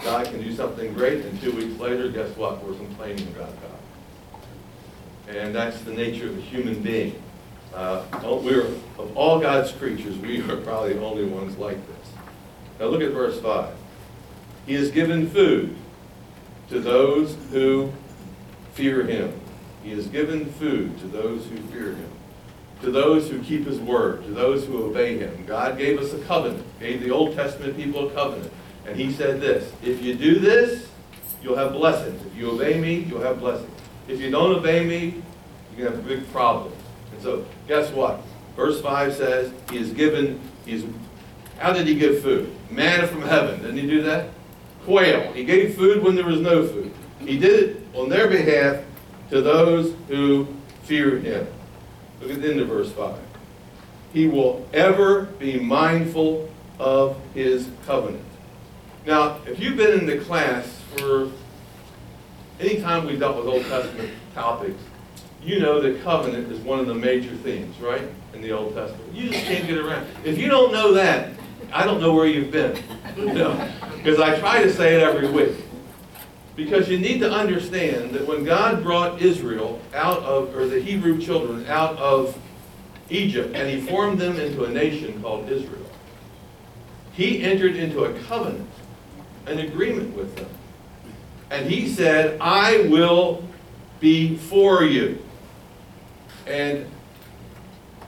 God 0.03 0.25
can 0.25 0.41
do 0.41 0.53
something 0.55 0.91
great, 0.93 1.23
and 1.23 1.39
two 1.39 1.51
weeks 1.51 1.79
later, 1.79 2.09
guess 2.09 2.35
what? 2.35 2.63
We're 2.63 2.73
complaining 2.73 3.27
about 3.27 3.53
God. 3.61 5.35
And 5.35 5.53
that's 5.53 5.79
the 5.81 5.93
nature 5.93 6.29
of 6.29 6.37
a 6.37 6.41
human 6.41 6.81
being. 6.81 7.21
Uh, 7.75 8.03
we're, 8.43 8.65
of 8.97 9.15
all 9.15 9.39
God's 9.39 9.71
creatures, 9.71 10.17
we 10.17 10.41
are 10.41 10.57
probably 10.57 10.93
the 10.93 11.03
only 11.03 11.25
ones 11.25 11.57
like 11.57 11.77
this. 11.87 12.07
Now 12.79 12.87
look 12.87 13.01
at 13.01 13.11
verse 13.11 13.39
5. 13.39 13.75
He 14.65 14.73
has 14.73 14.89
given 14.89 15.29
food 15.29 15.75
to 16.69 16.79
those 16.79 17.37
who 17.51 17.91
fear 18.73 19.05
him. 19.05 19.39
He 19.83 19.91
has 19.91 20.07
given 20.07 20.51
food 20.53 20.97
to 20.99 21.07
those 21.07 21.45
who 21.45 21.57
fear 21.57 21.93
him, 21.93 22.09
to 22.81 22.89
those 22.89 23.29
who 23.29 23.43
keep 23.43 23.67
his 23.67 23.79
word, 23.79 24.23
to 24.23 24.31
those 24.31 24.65
who 24.65 24.83
obey 24.83 25.17
him. 25.17 25.45
God 25.45 25.77
gave 25.77 25.99
us 25.99 26.13
a 26.13 26.19
covenant, 26.19 26.65
gave 26.79 27.01
the 27.01 27.11
Old 27.11 27.35
Testament 27.35 27.75
people 27.75 28.09
a 28.09 28.13
covenant. 28.13 28.51
And 28.85 28.95
he 28.95 29.11
said 29.11 29.39
this, 29.39 29.71
if 29.81 30.01
you 30.01 30.15
do 30.15 30.39
this, 30.39 30.87
you'll 31.41 31.55
have 31.55 31.71
blessings. 31.73 32.25
If 32.25 32.35
you 32.35 32.51
obey 32.51 32.79
me, 32.79 32.95
you'll 32.95 33.21
have 33.21 33.39
blessings. 33.39 33.69
If 34.07 34.19
you 34.19 34.29
don't 34.29 34.55
obey 34.55 34.85
me, 34.85 35.21
you're 35.75 35.89
going 35.89 35.91
to 35.91 35.97
have 35.97 36.07
big 36.07 36.31
problem. 36.31 36.73
And 37.13 37.21
so, 37.21 37.45
guess 37.67 37.91
what? 37.91 38.21
Verse 38.55 38.81
5 38.81 39.13
says, 39.13 39.51
he 39.71 39.77
has 39.77 39.91
given, 39.91 40.39
he's, 40.65 40.85
how 41.57 41.73
did 41.73 41.87
he 41.87 41.95
give 41.95 42.21
food? 42.21 42.53
Manna 42.69 43.07
from 43.07 43.21
heaven. 43.21 43.61
Didn't 43.61 43.77
he 43.77 43.87
do 43.87 44.01
that? 44.03 44.29
Quail. 44.85 45.31
He 45.33 45.45
gave 45.45 45.75
food 45.75 46.03
when 46.03 46.15
there 46.15 46.25
was 46.25 46.39
no 46.39 46.67
food. 46.67 46.93
He 47.19 47.37
did 47.37 47.63
it 47.63 47.87
on 47.93 48.09
their 48.09 48.27
behalf 48.27 48.83
to 49.29 49.41
those 49.41 49.95
who 50.09 50.47
fear 50.83 51.19
him. 51.19 51.47
Look 52.21 52.31
at 52.31 52.41
the 52.41 52.51
end 52.51 52.59
of 52.59 52.67
verse 52.67 52.91
5. 52.91 53.17
He 54.13 54.27
will 54.27 54.67
ever 54.73 55.23
be 55.23 55.59
mindful 55.59 56.49
of 56.79 57.17
his 57.33 57.69
covenant. 57.85 58.23
Now, 59.05 59.39
if 59.45 59.59
you've 59.59 59.75
been 59.75 59.99
in 59.99 60.05
the 60.05 60.19
class 60.19 60.81
for 60.95 61.29
any 62.59 62.79
time 62.79 63.05
we've 63.05 63.19
dealt 63.19 63.35
with 63.35 63.47
Old 63.47 63.65
Testament 63.65 64.09
topics, 64.33 64.81
you 65.43 65.59
know 65.59 65.81
that 65.81 66.01
covenant 66.03 66.49
is 66.49 66.59
one 66.59 66.79
of 66.79 66.87
the 66.87 66.93
major 66.93 67.35
themes, 67.37 67.77
right, 67.79 68.03
in 68.33 68.41
the 68.41 68.53
Old 68.53 68.73
Testament. 68.73 69.13
You 69.13 69.29
just 69.29 69.45
can't 69.45 69.67
get 69.67 69.77
around. 69.77 70.07
If 70.23 70.37
you 70.37 70.47
don't 70.47 70.71
know 70.71 70.93
that, 70.93 71.33
I 71.73 71.83
don't 71.83 71.99
know 71.99 72.13
where 72.13 72.27
you've 72.27 72.51
been, 72.51 72.81
you 73.17 73.33
know, 73.33 73.69
because 73.97 74.19
I 74.19 74.39
try 74.39 74.63
to 74.63 74.71
say 74.71 74.95
it 74.95 75.01
every 75.01 75.29
week. 75.29 75.57
Because 76.55 76.87
you 76.87 76.99
need 76.99 77.19
to 77.19 77.31
understand 77.31 78.11
that 78.11 78.25
when 78.27 78.45
God 78.45 78.83
brought 78.83 79.21
Israel 79.21 79.81
out 79.93 80.19
of, 80.19 80.55
or 80.55 80.67
the 80.67 80.79
Hebrew 80.79 81.19
children 81.19 81.65
out 81.65 81.97
of 81.97 82.37
Egypt, 83.09 83.55
and 83.55 83.67
he 83.67 83.85
formed 83.85 84.19
them 84.19 84.39
into 84.39 84.63
a 84.63 84.69
nation 84.69 85.19
called 85.21 85.49
Israel, 85.49 85.89
he 87.13 87.43
entered 87.43 87.75
into 87.75 88.05
a 88.05 88.19
covenant, 88.21 88.69
an 89.45 89.59
agreement 89.59 90.15
with 90.15 90.35
them. 90.35 90.49
And 91.49 91.69
he 91.69 91.87
said, 91.87 92.39
I 92.41 92.87
will 92.89 93.43
be 93.99 94.35
for 94.37 94.83
you. 94.83 95.21
And 96.47 96.87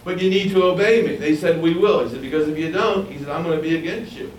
but 0.06 0.22
you 0.22 0.30
need 0.30 0.52
to 0.52 0.64
obey 0.64 1.02
me. 1.02 1.16
They 1.16 1.36
said, 1.36 1.62
we 1.62 1.74
will. 1.74 2.04
He 2.04 2.12
said, 2.12 2.22
because 2.22 2.48
if 2.48 2.58
you 2.60 2.72
don't, 2.72 3.12
he 3.12 3.18
said, 3.18 3.30
I'm 3.30 3.44
going 3.44 3.58
to 3.58 3.62
be 3.62 3.76
against 3.76 4.14
you. 4.14 4.32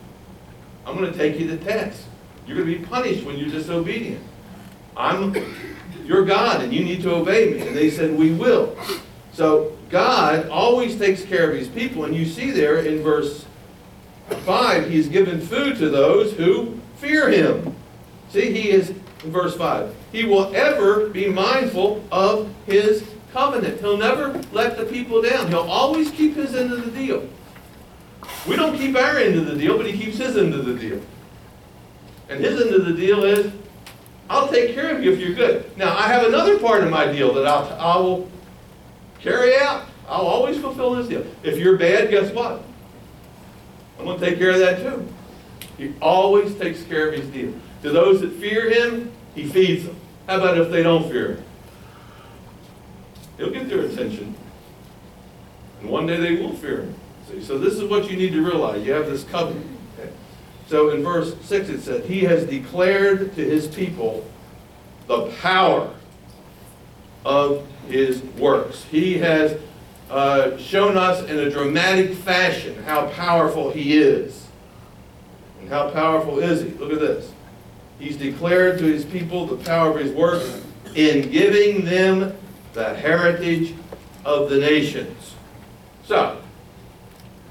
I'm 0.86 0.96
going 0.96 1.10
to 1.10 1.18
take 1.18 1.40
you 1.40 1.48
to 1.48 1.56
task. 1.56 2.04
You're 2.46 2.56
going 2.56 2.72
to 2.72 2.78
be 2.78 2.84
punished 2.84 3.24
when 3.24 3.36
you're 3.36 3.50
disobedient. 3.50 4.22
I'm 4.96 5.34
your 6.04 6.24
God, 6.24 6.62
and 6.62 6.72
you 6.72 6.84
need 6.84 7.02
to 7.02 7.12
obey 7.12 7.50
me. 7.52 7.66
And 7.66 7.76
they 7.76 7.90
said, 7.90 8.16
we 8.16 8.32
will. 8.32 8.78
So 9.32 9.76
God 9.90 10.48
always 10.50 10.96
takes 10.96 11.24
care 11.24 11.50
of 11.50 11.58
his 11.58 11.66
people. 11.66 12.04
And 12.04 12.14
you 12.14 12.26
see 12.26 12.52
there 12.52 12.78
in 12.78 13.02
verse 13.02 13.44
5, 14.44 14.88
he's 14.88 15.08
given 15.08 15.40
food 15.40 15.76
to 15.78 15.90
those 15.90 16.32
who 16.34 16.80
fear 16.96 17.30
him. 17.30 17.74
See, 18.30 18.52
he 18.52 18.70
is, 18.70 18.90
in 18.90 19.30
verse 19.30 19.56
5, 19.56 19.94
he 20.12 20.24
will 20.24 20.54
ever 20.54 21.08
be 21.08 21.28
mindful 21.28 22.04
of 22.10 22.52
his 22.66 23.04
covenant. 23.32 23.80
He'll 23.80 23.96
never 23.96 24.40
let 24.52 24.76
the 24.76 24.84
people 24.84 25.22
down. 25.22 25.48
He'll 25.48 25.60
always 25.60 26.10
keep 26.10 26.34
his 26.34 26.54
end 26.54 26.72
of 26.72 26.84
the 26.84 26.90
deal. 26.90 27.28
We 28.48 28.56
don't 28.56 28.76
keep 28.76 28.96
our 28.96 29.18
end 29.18 29.36
of 29.36 29.46
the 29.46 29.56
deal, 29.56 29.76
but 29.76 29.86
he 29.86 29.96
keeps 29.96 30.18
his 30.18 30.36
end 30.36 30.54
of 30.54 30.64
the 30.64 30.74
deal. 30.74 31.00
And 32.28 32.42
his 32.42 32.60
end 32.60 32.74
of 32.74 32.86
the 32.86 32.92
deal 32.92 33.24
is, 33.24 33.52
I'll 34.28 34.48
take 34.48 34.74
care 34.74 34.94
of 34.94 35.04
you 35.04 35.12
if 35.12 35.20
you're 35.20 35.34
good. 35.34 35.76
Now, 35.76 35.96
I 35.96 36.08
have 36.08 36.24
another 36.24 36.58
part 36.58 36.82
of 36.82 36.90
my 36.90 37.06
deal 37.12 37.32
that 37.34 37.46
I'll, 37.46 37.72
I 37.78 37.96
will 37.98 38.28
carry 39.20 39.56
out. 39.56 39.86
I'll 40.08 40.26
always 40.26 40.58
fulfill 40.58 40.94
this 40.94 41.08
deal. 41.08 41.24
If 41.42 41.58
you're 41.58 41.76
bad, 41.76 42.10
guess 42.10 42.32
what? 42.32 42.62
I'm 43.98 44.04
going 44.04 44.18
to 44.18 44.26
take 44.26 44.38
care 44.38 44.50
of 44.50 44.58
that 44.58 44.78
too. 44.78 45.06
He 45.76 45.92
always 46.00 46.54
takes 46.54 46.82
care 46.82 47.08
of 47.08 47.14
his 47.14 47.28
deal. 47.30 47.52
To 47.82 47.90
those 47.90 48.20
that 48.22 48.32
fear 48.32 48.70
him, 48.70 49.12
he 49.34 49.46
feeds 49.46 49.84
them. 49.84 49.96
How 50.26 50.38
about 50.38 50.58
if 50.58 50.70
they 50.70 50.82
don't 50.82 51.08
fear 51.10 51.34
him? 51.34 51.44
He'll 53.36 53.50
get 53.50 53.68
their 53.68 53.82
attention. 53.82 54.34
And 55.80 55.90
one 55.90 56.06
day 56.06 56.16
they 56.16 56.40
will 56.40 56.54
fear 56.54 56.82
him. 56.82 56.94
See, 57.30 57.42
so 57.42 57.58
this 57.58 57.74
is 57.74 57.84
what 57.84 58.10
you 58.10 58.16
need 58.16 58.32
to 58.32 58.42
realize. 58.42 58.84
You 58.86 58.92
have 58.92 59.06
this 59.06 59.24
covenant. 59.24 59.66
okay? 59.98 60.10
So 60.68 60.90
in 60.90 61.02
verse 61.02 61.36
6 61.42 61.68
it 61.68 61.80
said, 61.82 62.04
He 62.04 62.20
has 62.20 62.44
declared 62.44 63.34
to 63.34 63.44
his 63.44 63.66
people 63.66 64.26
the 65.06 65.28
power 65.42 65.92
of 67.24 67.66
his 67.88 68.22
works. 68.38 68.84
He 68.84 69.18
has 69.18 69.60
uh, 70.10 70.56
shown 70.56 70.96
us 70.96 71.28
in 71.28 71.38
a 71.38 71.50
dramatic 71.50 72.14
fashion 72.14 72.82
how 72.84 73.10
powerful 73.10 73.70
he 73.70 73.98
is. 73.98 74.45
And 75.66 75.74
how 75.74 75.90
powerful 75.90 76.38
is 76.38 76.62
he? 76.62 76.68
Look 76.78 76.92
at 76.92 77.00
this. 77.00 77.32
He's 77.98 78.16
declared 78.16 78.78
to 78.78 78.84
his 78.84 79.04
people 79.04 79.46
the 79.46 79.56
power 79.64 79.90
of 79.90 79.98
his 79.98 80.12
works 80.12 80.62
in 80.94 81.28
giving 81.32 81.84
them 81.84 82.36
the 82.72 82.94
heritage 82.94 83.74
of 84.24 84.48
the 84.48 84.58
nations. 84.58 85.34
So, 86.04 86.40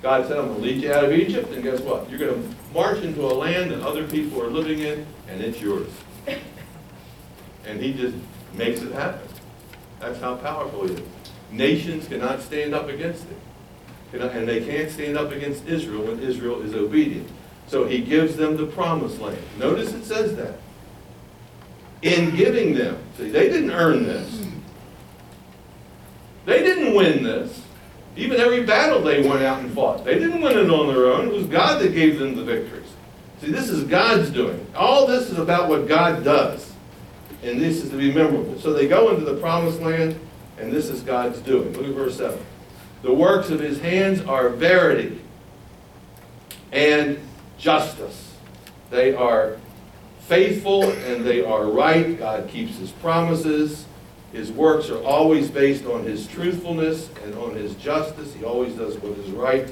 God 0.01 0.25
said, 0.27 0.37
I'm 0.37 0.47
going 0.47 0.61
to 0.61 0.65
lead 0.65 0.81
you 0.81 0.93
out 0.93 1.03
of 1.03 1.11
Egypt, 1.11 1.51
and 1.51 1.61
guess 1.61 1.81
what? 1.81 2.09
You're 2.09 2.19
going 2.19 2.41
to 2.41 2.55
march 2.73 2.99
into 2.99 3.19
a 3.21 3.33
land 3.33 3.71
that 3.71 3.81
other 3.81 4.07
people 4.07 4.41
are 4.41 4.49
living 4.49 4.79
in, 4.79 5.05
and 5.27 5.41
it's 5.41 5.59
yours. 5.59 5.89
And 7.65 7.81
he 7.81 7.91
just 7.91 8.15
makes 8.53 8.81
it 8.81 8.93
happen. 8.93 9.27
That's 9.99 10.21
how 10.21 10.37
powerful 10.37 10.87
he 10.87 10.93
is. 10.93 11.01
Nations 11.51 12.07
cannot 12.07 12.41
stand 12.41 12.73
up 12.73 12.87
against 12.87 13.25
it. 13.25 14.21
And 14.21 14.47
they 14.47 14.65
can't 14.65 14.89
stand 14.89 15.17
up 15.17 15.33
against 15.33 15.67
Israel 15.67 16.03
when 16.03 16.21
Israel 16.21 16.61
is 16.61 16.73
obedient. 16.73 17.29
So 17.67 17.85
he 17.85 18.01
gives 18.01 18.35
them 18.35 18.57
the 18.57 18.65
promised 18.65 19.19
land. 19.19 19.41
Notice 19.57 19.93
it 19.93 20.05
says 20.05 20.35
that. 20.35 20.59
In 22.01 22.35
giving 22.35 22.75
them, 22.75 22.97
see, 23.17 23.29
they 23.29 23.49
didn't 23.49 23.71
earn 23.71 24.03
this. 24.03 24.45
They 26.45 26.59
didn't 26.59 26.93
win 26.93 27.23
this. 27.23 27.63
Even 28.15 28.39
every 28.39 28.63
battle 28.63 29.01
they 29.01 29.27
went 29.27 29.41
out 29.41 29.61
and 29.61 29.73
fought, 29.73 30.05
they 30.05 30.19
didn't 30.19 30.41
win 30.41 30.57
it 30.57 30.69
on 30.69 30.93
their 30.93 31.07
own. 31.07 31.27
It 31.27 31.33
was 31.33 31.47
God 31.47 31.81
that 31.81 31.93
gave 31.93 32.19
them 32.19 32.35
the 32.35 32.43
victories. 32.43 32.87
See, 33.41 33.51
this 33.51 33.69
is 33.69 33.83
God's 33.85 34.29
doing. 34.29 34.65
All 34.75 35.07
this 35.07 35.29
is 35.29 35.39
about 35.39 35.67
what 35.67 35.87
God 35.87 36.23
does. 36.23 36.71
And 37.43 37.59
this 37.59 37.83
is 37.83 37.89
to 37.89 37.97
be 37.97 38.11
memorable. 38.11 38.59
So 38.59 38.73
they 38.73 38.87
go 38.87 39.09
into 39.09 39.25
the 39.25 39.35
promised 39.35 39.81
land, 39.81 40.19
and 40.57 40.71
this 40.71 40.89
is 40.89 41.01
God's 41.01 41.39
doing. 41.39 41.73
Look 41.73 41.85
at 41.85 41.93
verse 41.93 42.17
7. 42.17 42.39
The 43.01 43.13
works 43.13 43.49
of 43.49 43.59
his 43.59 43.79
hands 43.81 44.21
are 44.21 44.49
verity 44.49 45.21
and 46.75 47.17
justice. 47.57 48.33
They 48.89 49.13
are 49.15 49.57
faithful 50.19 50.83
and 50.83 51.25
they 51.25 51.43
are 51.43 51.65
right. 51.65 52.17
God 52.17 52.49
keeps 52.49 52.77
his 52.77 52.91
promises. 52.91 53.85
His 54.31 54.51
works 54.51 54.89
are 54.89 55.01
always 55.03 55.49
based 55.49 55.85
on 55.85 56.03
his 56.03 56.27
truthfulness 56.27 57.09
and 57.23 57.35
on 57.35 57.55
his 57.55 57.75
justice. 57.75 58.33
He 58.33 58.43
always 58.43 58.73
does 58.73 58.97
what 58.97 59.17
is 59.17 59.31
right. 59.31 59.71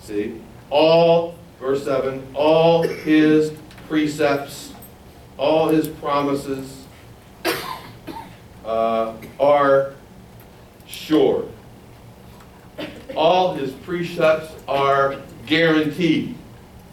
See? 0.00 0.40
All, 0.70 1.34
verse 1.58 1.84
7, 1.84 2.24
all 2.34 2.82
his 2.82 3.52
precepts, 3.88 4.72
all 5.36 5.68
his 5.68 5.88
promises 5.88 6.84
uh, 8.64 9.14
are 9.40 9.94
sure. 10.86 11.48
All 13.16 13.54
his 13.54 13.72
precepts 13.72 14.54
are 14.68 15.16
guaranteed. 15.46 16.37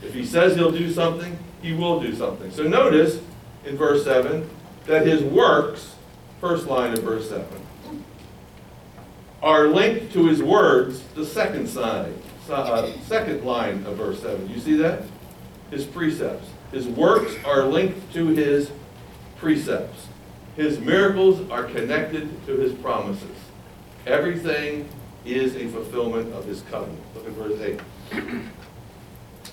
If 0.05 0.13
he 0.13 0.25
says 0.25 0.55
he'll 0.55 0.71
do 0.71 0.91
something, 0.91 1.38
he 1.62 1.74
will 1.74 2.00
do 2.00 2.13
something. 2.15 2.51
So 2.51 2.63
notice 2.63 3.19
in 3.65 3.75
verse 3.75 4.03
7 4.03 4.47
that 4.85 5.05
his 5.07 5.24
works, 5.24 5.95
first 6.39 6.67
line 6.67 6.93
of 6.93 7.03
verse 7.03 7.29
7, 7.29 7.45
are 9.41 9.67
linked 9.67 10.13
to 10.13 10.27
his 10.27 10.41
words, 10.43 11.01
the 11.15 11.25
second 11.25 11.67
side, 11.67 12.13
uh, 12.50 12.91
second 13.03 13.44
line 13.44 13.83
of 13.85 13.98
verse 13.98 14.22
7. 14.22 14.50
You 14.50 14.59
see 14.59 14.75
that? 14.77 15.03
His 15.72 15.85
precepts. 15.85 16.50
His 16.72 16.87
works 16.87 17.35
are 17.44 17.63
linked 17.63 18.13
to 18.13 18.27
his 18.27 18.72
precepts. 19.37 20.07
His 20.55 20.79
miracles 20.79 21.50
are 21.50 21.63
connected 21.63 22.46
to 22.46 22.57
his 22.57 22.74
promises. 22.74 23.37
Everything 24.05 24.87
is 25.25 25.55
a 25.55 25.68
fulfillment 25.68 26.31
of 26.33 26.46
his 26.46 26.61
covenant. 26.63 27.01
Look 27.15 27.27
at 27.27 27.33
verse 27.33 27.79
8. 28.13 28.41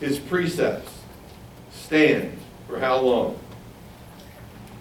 His 0.01 0.19
precepts 0.19 0.93
stand 1.71 2.39
for 2.67 2.79
how 2.79 3.01
long? 3.01 3.39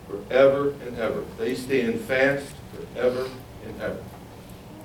Forever 0.08 0.71
and 0.86 0.97
ever. 0.97 1.24
They 1.38 1.56
stand 1.56 2.02
fast 2.02 2.54
forever 2.74 3.30
and 3.65 3.82
ever. 3.82 4.04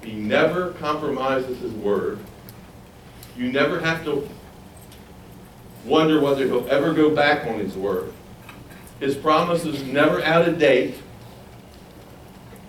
He 0.02 0.12
never 0.12 0.72
compromises 0.72 1.58
his 1.58 1.72
word. 1.72 2.18
You 3.36 3.50
never 3.50 3.80
have 3.80 4.04
to 4.04 4.28
wonder 5.84 6.20
whether 6.20 6.46
he'll 6.46 6.68
ever 6.68 6.92
go 6.92 7.14
back 7.14 7.46
on 7.46 7.58
his 7.58 7.74
word. 7.74 8.12
His 9.00 9.16
promise 9.16 9.64
is 9.64 9.82
never 9.82 10.22
out 10.22 10.48
of 10.48 10.58
date. 10.58 10.94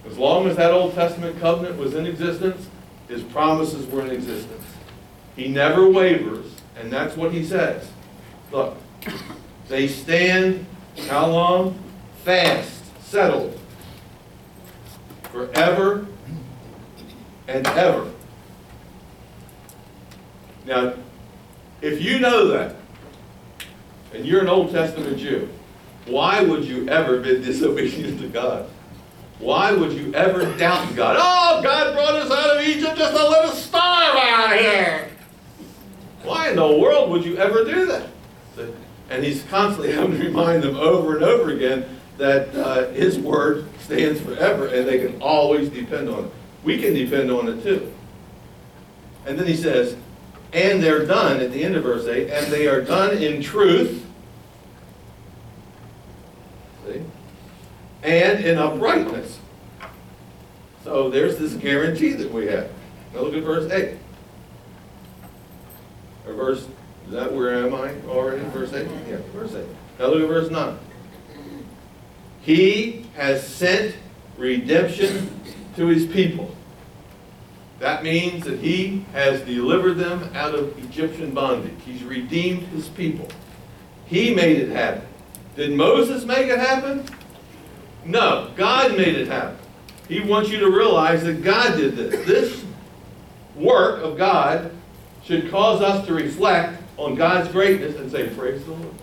As 0.06 0.18
long 0.18 0.48
as 0.48 0.56
that 0.58 0.72
Old 0.72 0.94
Testament 0.94 1.40
covenant 1.40 1.78
was 1.78 1.94
in 1.94 2.06
existence, 2.06 2.70
his 3.08 3.24
promises 3.24 3.86
were 3.88 4.02
in 4.02 4.12
existence. 4.12 4.64
He 5.36 5.48
never 5.48 5.90
wavers, 5.90 6.52
and 6.80 6.92
that's 6.92 7.16
what 7.18 7.32
he 7.32 7.44
says. 7.44 7.90
Look, 8.52 8.78
they 9.68 9.88
stand 9.88 10.66
how 11.10 11.28
long? 11.28 11.80
Fast, 12.24 12.84
settled, 13.04 13.58
forever 15.32 16.08
and 17.48 17.66
ever. 17.68 18.12
Now, 20.66 20.94
if 21.82 22.02
you 22.02 22.20
know 22.20 22.48
that, 22.50 22.76
and 24.14 24.26
you're 24.26 24.42
an 24.42 24.50
Old 24.50 24.72
Testament 24.72 25.18
Jew, 25.18 25.48
why 26.06 26.42
would 26.42 26.66
you 26.66 26.88
ever 26.90 27.20
be 27.20 27.42
disobedient 27.42 28.20
to 28.20 28.28
God? 28.28 28.70
Why 29.40 29.72
would 29.72 29.94
you 29.94 30.14
ever 30.14 30.46
doubt 30.58 30.96
God? 30.96 31.18
Oh, 31.20 31.62
God 31.62 31.94
brought 31.94 32.16
us 32.16 32.32
out 32.32 32.58
of 32.58 32.68
Egypt 32.68 32.98
just 32.98 33.16
to 33.16 33.28
let 33.28 33.46
us 33.46 33.64
starve 33.64 34.16
out 34.16 34.58
here. 34.58 35.10
Why 36.24 36.50
in 36.50 36.56
the 36.56 36.78
world 36.78 37.10
would 37.12 37.24
you 37.26 37.38
ever 37.38 37.64
do 37.64 37.86
that? 37.88 38.10
And 39.10 39.24
he's 39.24 39.44
constantly 39.44 39.92
having 39.94 40.20
to 40.20 40.26
remind 40.26 40.64
them 40.64 40.76
over 40.76 41.16
and 41.16 41.24
over 41.24 41.52
again 41.52 41.86
that 42.18 42.54
uh, 42.56 42.90
his 42.90 43.18
word 43.18 43.68
stands 43.80 44.20
forever 44.20 44.68
and 44.68 44.88
they 44.88 45.00
can 45.00 45.22
always 45.22 45.70
depend 45.70 46.10
on 46.10 46.26
it. 46.26 46.32
We 46.64 46.80
can 46.80 46.94
depend 46.94 47.32
on 47.32 47.48
it 47.48 47.64
too. 47.64 47.94
And 49.26 49.38
then 49.38 49.48
he 49.48 49.56
says, 49.56 49.96
and 50.54 50.82
they're 50.82 51.06
done 51.06 51.42
at 51.42 51.52
the 51.52 51.64
end 51.64 51.76
of 51.76 51.84
verse 51.84 52.08
8, 52.08 52.30
and 52.30 52.48
they 52.48 52.68
are 52.68 52.82
done 52.82 53.18
in 53.18 53.42
truth. 53.42 54.06
See? 56.86 57.02
And 58.04 58.46
in 58.46 58.58
uprightness. 58.58 59.40
So 60.84 61.10
there's 61.10 61.38
this 61.38 61.54
guarantee 61.54 62.14
that 62.14 62.32
we 62.32 62.48
have. 62.48 62.72
Now 63.14 63.22
look 63.22 63.34
at 63.34 63.44
verse 63.44 63.70
8. 63.70 63.97
Or 66.28 66.34
verse, 66.34 66.68
is 67.06 67.14
that 67.14 67.34
where 67.34 67.66
am 67.66 67.74
I 67.74 67.94
already? 68.08 68.44
Verse 68.50 68.74
8? 68.74 68.88
Yeah, 69.08 69.18
verse 69.34 69.54
8. 69.54 69.66
Now 70.00 70.08
look 70.08 70.24
at 70.24 70.28
verse 70.28 70.52
9. 70.52 70.78
He 72.42 73.06
has 73.16 73.46
sent 73.48 73.96
redemption 74.38 75.30
to 75.76 75.88
his 75.88 76.06
people. 76.06 76.54
That 77.80 78.04
means 78.04 78.44
that 78.46 78.60
he 78.60 79.06
has 79.14 79.42
delivered 79.42 79.96
them 79.96 80.30
out 80.34 80.56
of 80.56 80.78
Egyptian 80.84 81.34
bondage. 81.34 81.74
He's 81.86 82.04
redeemed 82.04 82.64
his 82.68 82.90
people. 82.90 83.28
He 84.06 84.34
made 84.34 84.58
it 84.58 84.70
happen. 84.70 85.04
Did 85.56 85.72
Moses 85.72 86.26
make 86.26 86.48
it 86.48 86.60
happen? 86.60 87.06
No, 88.06 88.52
God 88.56 88.92
made 88.98 89.16
it 89.16 89.28
happen. 89.28 89.58
He 90.08 90.22
wants 90.22 90.50
you 90.50 90.60
to 90.60 90.72
realize 90.72 91.24
that 91.24 91.44
God 91.44 91.76
did 91.76 91.96
this. 91.96 92.26
This 92.26 92.66
work 93.56 94.02
of 94.02 94.18
God 94.18 94.72
should 95.28 95.52
cause 95.52 95.82
us 95.82 96.06
to 96.08 96.14
reflect 96.14 96.82
on 96.96 97.16
God's 97.16 97.52
greatness 97.52 97.98
and 97.98 98.10
say, 98.10 98.30
Praise 98.30 98.64
the 98.64 98.72
Lord. 98.72 98.94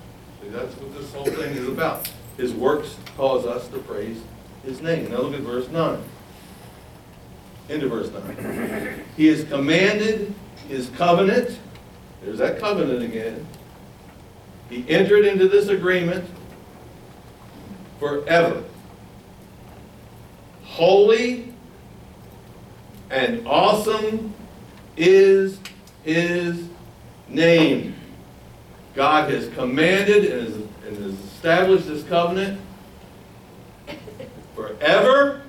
See, 0.43 0.49
that's 0.49 0.75
what 0.77 0.95
this 0.95 1.13
whole 1.13 1.27
thing 1.27 1.55
is 1.55 1.69
about. 1.69 2.11
His 2.39 2.55
works 2.55 2.97
cause 3.17 3.45
us 3.45 3.69
to 3.69 3.79
praise 3.79 4.21
His 4.65 4.81
name. 4.81 5.11
Now 5.11 5.19
look 5.19 5.35
at 5.35 5.41
verse 5.41 5.69
9. 5.69 6.03
Into 7.69 7.89
verse 7.89 8.11
9. 8.11 9.05
He 9.17 9.27
has 9.27 9.45
commanded 9.45 10.35
His 10.69 10.89
covenant. 10.91 11.59
There's 12.23 12.39
that 12.39 12.59
covenant 12.59 13.03
again. 13.03 13.47
He 14.71 14.89
entered 14.89 15.27
into 15.27 15.47
this 15.47 15.69
agreement 15.69 16.29
forever. 18.01 18.65
Holy 20.65 21.53
and 23.11 23.47
awesome 23.47 24.35
is 24.97 25.59
his 26.05 26.69
name. 27.29 27.97
God 28.95 29.31
has 29.31 29.49
commanded 29.51 30.25
and 30.27 30.47
has, 30.47 30.55
and 30.87 30.97
has 30.99 31.19
established 31.21 31.89
this 31.89 32.05
covenant 32.05 32.61
forever. 34.55 35.43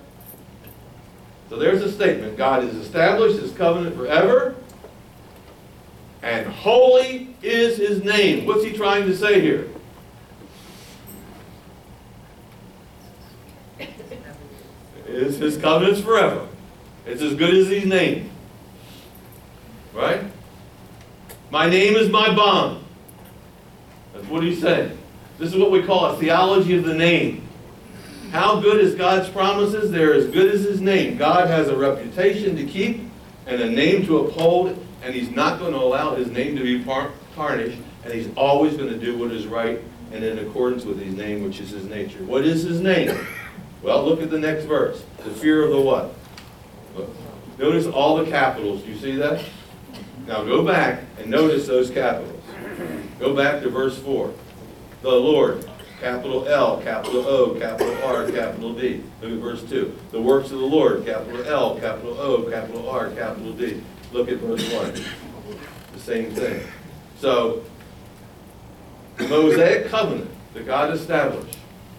So 1.50 1.58
there's 1.58 1.82
a 1.84 1.92
statement. 1.92 2.38
God 2.38 2.64
has 2.64 2.74
established 2.76 3.40
his 3.40 3.52
covenant 3.52 3.96
forever, 3.96 4.56
and 6.24 6.48
holy 6.48 7.36
is 7.44 7.78
his 7.78 8.04
name. 8.04 8.48
What's 8.48 8.64
he 8.64 8.74
trying 8.74 9.06
to 9.06 9.16
say 9.16 9.42
here? 9.42 9.70
Is 15.08 15.38
his 15.38 15.58
covenants 15.58 16.02
forever. 16.02 16.48
It's 17.06 17.22
as 17.22 17.36
good 17.36 17.54
as 17.54 17.68
his 17.68 17.86
name. 17.86 18.32
Right? 19.94 20.24
My 21.56 21.70
name 21.70 21.96
is 21.96 22.10
my 22.10 22.36
bond. 22.36 22.84
That's 24.14 24.28
what 24.28 24.44
he's 24.44 24.60
saying. 24.60 24.98
This 25.38 25.54
is 25.54 25.58
what 25.58 25.72
we 25.72 25.82
call 25.84 26.08
a 26.08 26.18
theology 26.18 26.76
of 26.76 26.84
the 26.84 26.94
name. 26.94 27.48
How 28.32 28.60
good 28.60 28.82
is 28.82 28.94
God's 28.94 29.30
promises? 29.30 29.90
They're 29.90 30.14
as 30.14 30.28
good 30.28 30.54
as 30.54 30.64
his 30.64 30.82
name. 30.82 31.16
God 31.16 31.48
has 31.48 31.70
a 31.70 31.78
reputation 31.78 32.58
to 32.58 32.66
keep 32.66 33.10
and 33.48 33.62
a 33.62 33.70
name 33.70 34.06
to 34.06 34.18
uphold, 34.18 34.78
and 35.02 35.16
he's 35.16 35.30
not 35.30 35.58
going 35.58 35.72
to 35.72 35.80
allow 35.80 36.14
his 36.14 36.30
name 36.30 36.58
to 36.58 36.62
be 36.62 36.84
tarnished, 36.84 37.80
and 38.04 38.14
he's 38.14 38.28
always 38.36 38.76
going 38.76 38.90
to 38.90 39.00
do 39.00 39.18
what 39.18 39.32
is 39.32 39.48
right 39.48 39.80
and 40.12 40.26
in 40.26 40.40
accordance 40.40 40.84
with 40.84 41.02
his 41.02 41.16
name, 41.16 41.42
which 41.42 41.62
is 41.62 41.70
his 41.70 41.86
nature. 41.86 42.22
What 42.26 42.44
is 42.44 42.64
his 42.64 42.82
name? 42.82 43.18
Well, 43.82 44.04
look 44.04 44.22
at 44.22 44.30
the 44.30 44.40
next 44.40 44.66
verse. 44.66 45.06
The 45.20 45.32
fear 45.32 45.64
of 45.64 45.70
the 45.70 45.80
what? 45.80 46.14
Look. 46.98 47.10
Notice 47.58 47.86
all 47.86 48.18
the 48.18 48.30
capitals. 48.30 48.82
Do 48.82 48.92
you 48.92 48.98
see 48.98 49.16
that? 49.16 49.42
Now 50.28 50.44
go 50.44 50.66
back 50.66 51.04
and 51.20 51.30
notice 51.30 51.68
those 51.68 51.92
capitals. 51.92 52.44
Go 53.20 53.36
back 53.36 53.62
to 53.62 53.70
verse 53.70 53.98
4. 54.00 54.34
The 55.02 55.10
Lord, 55.12 55.70
capital 56.02 56.48
L, 56.48 56.82
capital 56.82 57.28
O, 57.28 57.60
capital 57.60 57.96
R, 58.04 58.30
capital 58.32 58.74
D. 58.74 59.04
Look 59.22 59.32
at 59.32 59.38
verse 59.38 59.64
2. 59.70 59.96
The 60.12 60.22
works 60.22 60.52
of 60.52 60.60
the 60.60 60.66
Lord, 60.66 61.06
capital 61.06 61.44
L, 61.46 61.80
capital 61.80 62.20
O, 62.20 62.44
capital 62.50 62.90
R, 62.90 63.12
capital 63.12 63.54
D. 63.54 63.84
Look 64.12 64.30
at 64.30 64.38
verse 64.38 64.68
1. 64.74 64.94
The 65.94 66.00
same 66.00 66.32
thing. 66.32 66.62
So, 67.20 67.64
the 69.18 69.28
Mosaic 69.28 69.90
covenant 69.90 70.32
that 70.56 70.66
God 70.66 70.92
established, 70.92 71.58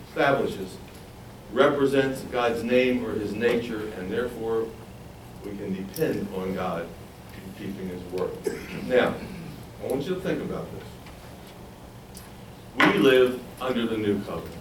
establishes 0.09 0.77
represents 1.53 2.23
God's 2.23 2.65
name 2.65 3.07
or 3.07 3.13
his 3.13 3.33
nature, 3.33 3.89
and 3.97 4.11
therefore 4.11 4.67
we 5.45 5.57
can 5.57 5.73
depend 5.75 6.27
on 6.35 6.55
God 6.55 6.89
in 7.37 7.53
keeping 7.59 7.89
his 7.89 8.03
word. 8.13 8.31
Now, 8.87 9.15
I 9.83 9.87
want 9.87 10.03
you 10.05 10.15
to 10.15 10.21
think 10.21 10.43
about 10.43 10.67
this. 10.73 10.85
We 12.79 12.99
live 12.99 13.41
under 13.61 13.87
the 13.87 13.97
new 13.97 14.21
covenant. 14.23 14.53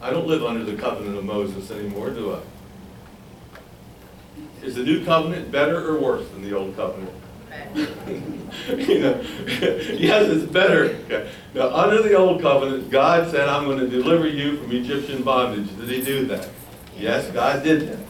I 0.00 0.10
don't 0.10 0.26
live 0.26 0.44
under 0.44 0.64
the 0.64 0.76
covenant 0.80 1.16
of 1.16 1.24
Moses 1.24 1.70
anymore, 1.70 2.10
do 2.10 2.34
I? 2.34 2.40
Is 4.62 4.74
the 4.74 4.82
new 4.82 5.04
covenant 5.04 5.50
better 5.50 5.88
or 5.88 6.00
worse 6.00 6.28
than 6.30 6.42
the 6.42 6.56
old 6.56 6.76
covenant? 6.76 7.12
you 7.76 9.00
know, 9.00 9.20
yes, 9.46 10.28
it's 10.30 10.50
better. 10.50 11.28
Now, 11.54 11.74
under 11.74 12.02
the 12.02 12.14
old 12.14 12.42
covenant, 12.42 12.90
God 12.90 13.30
said, 13.30 13.48
I'm 13.48 13.64
going 13.64 13.78
to 13.78 13.88
deliver 13.88 14.26
you 14.28 14.58
from 14.58 14.72
Egyptian 14.72 15.22
bondage. 15.22 15.74
Did 15.76 15.88
he 15.88 16.02
do 16.02 16.26
that? 16.26 16.48
Yes, 16.96 17.30
God 17.30 17.62
did 17.62 17.88
that. 17.88 18.05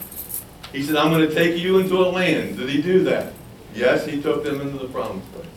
He 0.77 0.83
said, 0.83 0.95
I'm 0.95 1.09
going 1.09 1.27
to 1.27 1.33
take 1.33 1.57
you 1.59 1.79
into 1.79 1.97
a 1.97 2.05
land. 2.05 2.55
Did 2.55 2.69
he 2.69 2.83
do 2.83 3.03
that? 3.05 3.33
Yes, 3.73 4.05
he 4.05 4.21
took 4.21 4.43
them 4.43 4.61
into 4.61 4.77
the 4.77 4.87
promised. 4.87 5.27
Okay. 5.35 5.47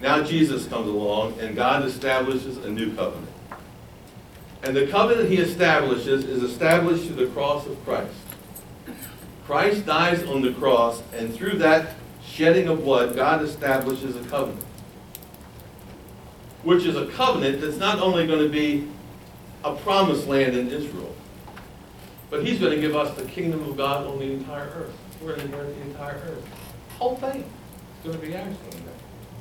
Now 0.00 0.22
Jesus 0.22 0.66
comes 0.66 0.88
along, 0.88 1.38
and 1.40 1.54
God 1.54 1.84
establishes 1.84 2.56
a 2.56 2.70
new 2.70 2.94
covenant. 2.94 3.30
And 4.62 4.74
the 4.74 4.86
covenant 4.86 5.28
he 5.28 5.36
establishes 5.36 6.24
is 6.24 6.42
established 6.42 7.04
through 7.04 7.26
the 7.26 7.30
cross 7.32 7.66
of 7.66 7.84
Christ. 7.84 8.14
Christ 9.44 9.84
dies 9.84 10.22
on 10.24 10.40
the 10.40 10.54
cross, 10.54 11.02
and 11.12 11.34
through 11.34 11.58
that 11.58 11.96
shedding 12.24 12.66
of 12.66 12.82
blood, 12.82 13.14
God 13.14 13.42
establishes 13.42 14.16
a 14.16 14.22
covenant. 14.30 14.64
Which 16.62 16.86
is 16.86 16.96
a 16.96 17.08
covenant 17.08 17.60
that's 17.60 17.76
not 17.76 17.98
only 18.00 18.26
going 18.26 18.42
to 18.42 18.48
be 18.48 18.88
a 19.64 19.74
promised 19.76 20.28
land 20.28 20.56
in 20.56 20.70
Israel, 20.70 21.09
but 22.30 22.46
He's 22.46 22.58
going 22.58 22.74
to 22.74 22.80
give 22.80 22.96
us 22.96 23.14
the 23.16 23.24
kingdom 23.24 23.68
of 23.68 23.76
God 23.76 24.06
on 24.06 24.18
the 24.18 24.32
entire 24.32 24.66
earth. 24.66 24.96
We're 25.20 25.36
going 25.36 25.40
to 25.40 25.44
inherit 25.46 25.76
the 25.76 25.90
entire 25.90 26.14
earth. 26.14 26.48
Whole 26.98 27.16
thing 27.16 27.40
is 27.40 28.04
going 28.04 28.18
to 28.18 28.26
be 28.26 28.36
ours. 28.36 28.54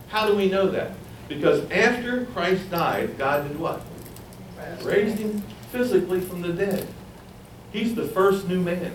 How 0.10 0.28
do 0.28 0.36
we 0.36 0.50
know 0.50 0.68
that? 0.70 0.92
Because 1.28 1.70
after 1.70 2.26
Christ 2.26 2.70
died, 2.72 3.18
God 3.18 3.48
did 3.48 3.60
what? 3.60 3.82
Raised 4.82 5.20
him 5.20 5.42
physically 5.72 6.20
from 6.20 6.42
the 6.42 6.52
dead. 6.52 6.88
He's 7.72 7.94
the 7.96 8.08
first 8.08 8.48
new 8.48 8.60
man. 8.60 8.92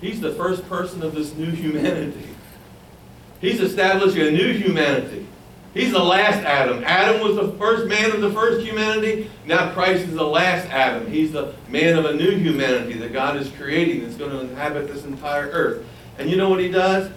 He's 0.00 0.20
the 0.20 0.32
first 0.32 0.68
person 0.68 1.02
of 1.02 1.14
this 1.14 1.34
new 1.34 1.50
humanity. 1.50 2.28
He's 3.40 3.60
establishing 3.60 4.22
a 4.22 4.30
new 4.30 4.52
humanity. 4.52 5.26
He's 5.74 5.90
the 5.90 6.02
last 6.02 6.38
Adam. 6.44 6.84
Adam 6.84 7.20
was 7.20 7.34
the 7.34 7.52
first 7.58 7.88
man 7.88 8.12
of 8.12 8.20
the 8.20 8.30
first 8.30 8.64
humanity. 8.64 9.28
Now 9.44 9.72
Christ 9.72 10.04
is 10.04 10.14
the 10.14 10.24
last 10.24 10.68
Adam. 10.68 11.10
He's 11.10 11.32
the 11.32 11.52
man 11.68 11.98
of 11.98 12.04
a 12.04 12.14
new 12.14 12.30
humanity 12.30 12.92
that 12.98 13.12
God 13.12 13.36
is 13.36 13.50
creating 13.50 14.02
that's 14.02 14.14
going 14.14 14.30
to 14.30 14.40
inhabit 14.40 14.86
this 14.86 15.04
entire 15.04 15.48
earth. 15.50 15.84
And 16.16 16.30
you 16.30 16.36
know 16.36 16.48
what 16.48 16.60
he 16.60 16.70
does? 16.70 17.10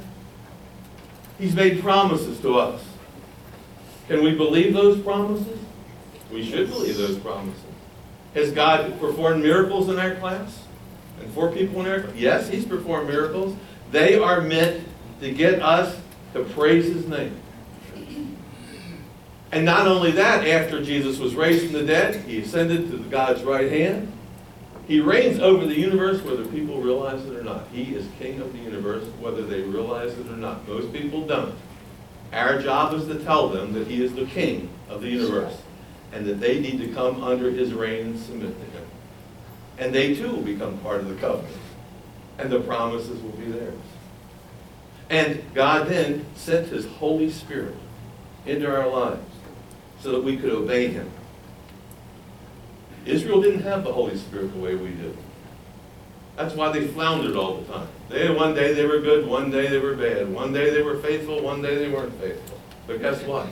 He's 1.37 1.53
made 1.53 1.81
promises 1.81 2.39
to 2.39 2.57
us. 2.57 2.83
Can 4.07 4.23
we 4.23 4.33
believe 4.33 4.73
those 4.73 4.99
promises? 5.01 5.59
We 6.31 6.43
should 6.43 6.69
believe 6.69 6.97
those 6.97 7.19
promises. 7.19 7.61
Has 8.33 8.51
God 8.51 8.99
performed 8.99 9.43
miracles 9.43 9.87
in 9.89 9.99
our 9.99 10.15
class? 10.15 10.63
And 11.21 11.31
for 11.31 11.51
people 11.51 11.79
in 11.81 11.87
our 11.87 12.01
class? 12.01 12.15
Yes, 12.15 12.49
He's 12.49 12.65
performed 12.65 13.07
miracles. 13.07 13.55
They 13.91 14.17
are 14.17 14.41
meant 14.41 14.83
to 15.21 15.31
get 15.31 15.61
us 15.61 15.99
to 16.33 16.43
praise 16.43 16.85
His 16.85 17.07
name. 17.07 17.35
And 19.51 19.63
not 19.63 19.87
only 19.87 20.11
that, 20.11 20.45
after 20.45 20.83
Jesus 20.83 21.19
was 21.19 21.35
raised 21.35 21.65
from 21.65 21.73
the 21.73 21.83
dead, 21.83 22.23
He 22.25 22.41
ascended 22.41 22.91
to 22.91 22.97
God's 23.09 23.43
right 23.43 23.71
hand. 23.71 24.11
He 24.87 24.99
reigns 24.99 25.39
over 25.39 25.65
the 25.65 25.77
universe 25.77 26.21
whether 26.21 26.45
people 26.45 26.81
realize 26.81 27.25
it 27.25 27.35
or 27.35 27.43
not. 27.43 27.67
He 27.73 27.95
is 27.95 28.07
king 28.19 28.39
of 28.39 28.53
the 28.53 28.59
universe 28.59 29.03
whether 29.19 29.43
they 29.43 29.61
realize 29.61 30.17
it 30.17 30.27
or 30.27 30.37
not. 30.37 30.67
Most 30.67 30.93
people 30.93 31.27
don't. 31.27 31.55
Our 32.33 32.61
job 32.61 32.93
is 32.93 33.07
to 33.07 33.19
tell 33.23 33.49
them 33.49 33.73
that 33.73 33.87
He 33.87 34.03
is 34.03 34.13
the 34.13 34.25
king 34.25 34.69
of 34.89 35.01
the 35.01 35.09
universe 35.09 35.61
and 36.13 36.25
that 36.25 36.39
they 36.39 36.59
need 36.59 36.79
to 36.79 36.87
come 36.93 37.23
under 37.23 37.51
His 37.51 37.73
reign 37.73 38.07
and 38.07 38.19
submit 38.19 38.57
to 38.57 38.77
Him. 38.77 38.85
And 39.77 39.93
they 39.93 40.15
too 40.15 40.29
will 40.31 40.41
become 40.41 40.77
part 40.79 41.01
of 41.01 41.09
the 41.09 41.15
covenant. 41.15 41.53
And 42.37 42.49
the 42.49 42.59
promises 42.59 43.21
will 43.21 43.31
be 43.31 43.45
theirs. 43.45 43.79
And 45.09 45.43
God 45.53 45.87
then 45.87 46.25
sent 46.35 46.67
His 46.67 46.85
Holy 46.85 47.29
Spirit 47.29 47.75
into 48.45 48.69
our 48.69 48.87
lives 48.87 49.36
so 49.99 50.11
that 50.11 50.23
we 50.23 50.37
could 50.37 50.51
obey 50.51 50.87
Him. 50.87 51.09
Israel 53.05 53.41
didn't 53.41 53.61
have 53.61 53.83
the 53.83 53.93
Holy 53.93 54.17
Spirit 54.17 54.53
the 54.53 54.59
way 54.59 54.75
we 54.75 54.89
do. 54.89 55.15
That's 56.35 56.53
why 56.53 56.71
they 56.71 56.87
floundered 56.87 57.35
all 57.35 57.55
the 57.55 57.73
time. 57.73 57.87
They 58.09 58.29
one 58.29 58.53
day 58.53 58.73
they 58.73 58.85
were 58.85 58.99
good, 58.99 59.25
one 59.25 59.49
day 59.49 59.67
they 59.67 59.79
were 59.79 59.95
bad. 59.95 60.31
One 60.31 60.53
day 60.53 60.69
they 60.69 60.83
were 60.83 60.97
faithful, 60.99 61.41
one 61.41 61.61
day 61.61 61.77
they 61.77 61.89
weren't 61.89 62.13
faithful. 62.21 62.59
But 62.85 63.01
guess 63.01 63.23
what? 63.23 63.47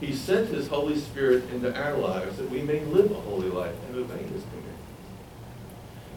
He 0.00 0.14
sent 0.14 0.48
His 0.48 0.68
Holy 0.68 0.96
Spirit 0.96 1.48
into 1.50 1.74
our 1.74 1.96
lives 1.96 2.36
that 2.36 2.50
we 2.50 2.60
may 2.60 2.84
live 2.84 3.10
a 3.10 3.14
holy 3.14 3.48
life 3.48 3.74
and 3.88 3.96
obey 3.96 4.22
His 4.24 4.42
commandments. 4.42 4.82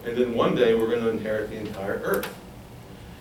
And 0.04 0.16
then 0.16 0.34
one 0.34 0.54
day 0.54 0.74
we're 0.74 0.88
going 0.88 1.02
to 1.02 1.10
inherit 1.10 1.48
the 1.48 1.56
entire 1.56 2.00
earth. 2.04 2.34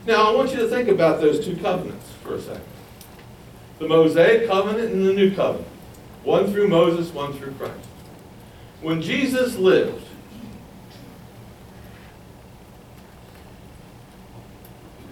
Now 0.06 0.30
I 0.30 0.36
want 0.36 0.52
you 0.52 0.58
to 0.58 0.68
think 0.68 0.90
about 0.90 1.22
those 1.22 1.46
two 1.46 1.56
covenants 1.56 2.12
for 2.22 2.36
a 2.36 2.42
second. 2.42 2.64
The 3.80 3.88
Mosaic 3.88 4.48
covenant 4.50 4.92
and 4.92 5.06
the 5.06 5.14
new 5.14 5.34
covenant. 5.34 5.69
One 6.24 6.52
through 6.52 6.68
Moses, 6.68 7.14
one 7.14 7.34
through 7.34 7.54
Christ. 7.54 7.88
When 8.82 9.02
Jesus 9.02 9.56
lived, 9.58 10.06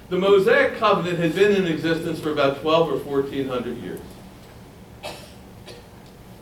the 0.10 0.18
Mosaic 0.18 0.78
covenant 0.78 1.20
had 1.20 1.36
been 1.36 1.54
in 1.54 1.66
existence 1.68 2.20
for 2.20 2.32
about 2.32 2.62
12 2.62 2.90
or 2.90 2.98
1400 2.98 3.78
years. 3.78 4.00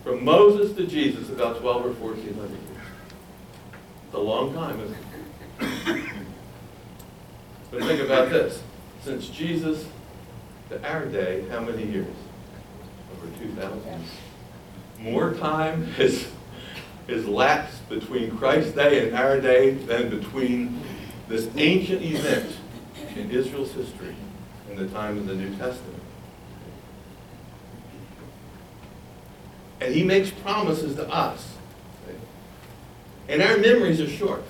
From 0.03 0.23
Moses 0.23 0.75
to 0.77 0.85
Jesus, 0.85 1.29
about 1.29 1.59
12 1.59 1.85
or 1.85 1.89
1400 1.89 2.49
years. 2.49 2.61
It's 4.05 4.13
a 4.13 4.19
long 4.19 4.53
time, 4.53 4.79
isn't 4.81 4.95
it? 4.95 5.05
But 7.71 7.83
think 7.83 8.01
about 8.01 8.29
this. 8.29 8.61
Since 9.03 9.29
Jesus 9.29 9.85
to 10.69 10.83
our 10.87 11.05
day, 11.05 11.45
how 11.49 11.59
many 11.59 11.85
years? 11.85 12.15
Over 13.17 13.27
2,000. 13.39 13.81
More 15.05 15.35
time 15.35 15.85
has, 15.97 16.27
has 17.07 17.27
lapsed 17.27 17.87
between 17.89 18.35
Christ's 18.35 18.71
day 18.71 19.05
and 19.05 19.15
our 19.15 19.39
day 19.39 19.69
than 19.69 20.09
between 20.09 20.81
this 21.27 21.47
ancient 21.55 22.01
event 22.01 22.57
in 23.15 23.29
Israel's 23.29 23.71
history 23.73 24.15
and 24.67 24.79
the 24.79 24.87
time 24.87 25.19
of 25.19 25.27
the 25.27 25.35
New 25.35 25.55
Testament. 25.57 26.01
And 29.79 29.93
he 29.93 30.03
makes 30.03 30.31
promises 30.31 30.95
to 30.95 31.07
us. 31.07 31.53
And 33.29 33.43
our 33.43 33.57
memories 33.57 34.01
are 34.01 34.09
short. 34.09 34.43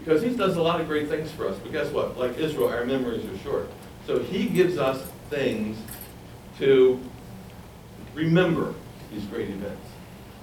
Because 0.00 0.20
he 0.20 0.36
does 0.36 0.56
a 0.56 0.62
lot 0.62 0.82
of 0.82 0.86
great 0.86 1.08
things 1.08 1.30
for 1.30 1.48
us, 1.48 1.58
but 1.60 1.72
guess 1.72 1.90
what? 1.90 2.18
Like 2.18 2.36
Israel, 2.36 2.68
our 2.68 2.84
memories 2.84 3.24
are 3.24 3.38
short. 3.38 3.70
So 4.06 4.18
he 4.18 4.50
gives 4.50 4.76
us 4.76 5.02
things 5.30 5.78
to 6.58 7.00
remember 8.12 8.74
these 9.14 9.24
great 9.26 9.50
events. 9.50 9.86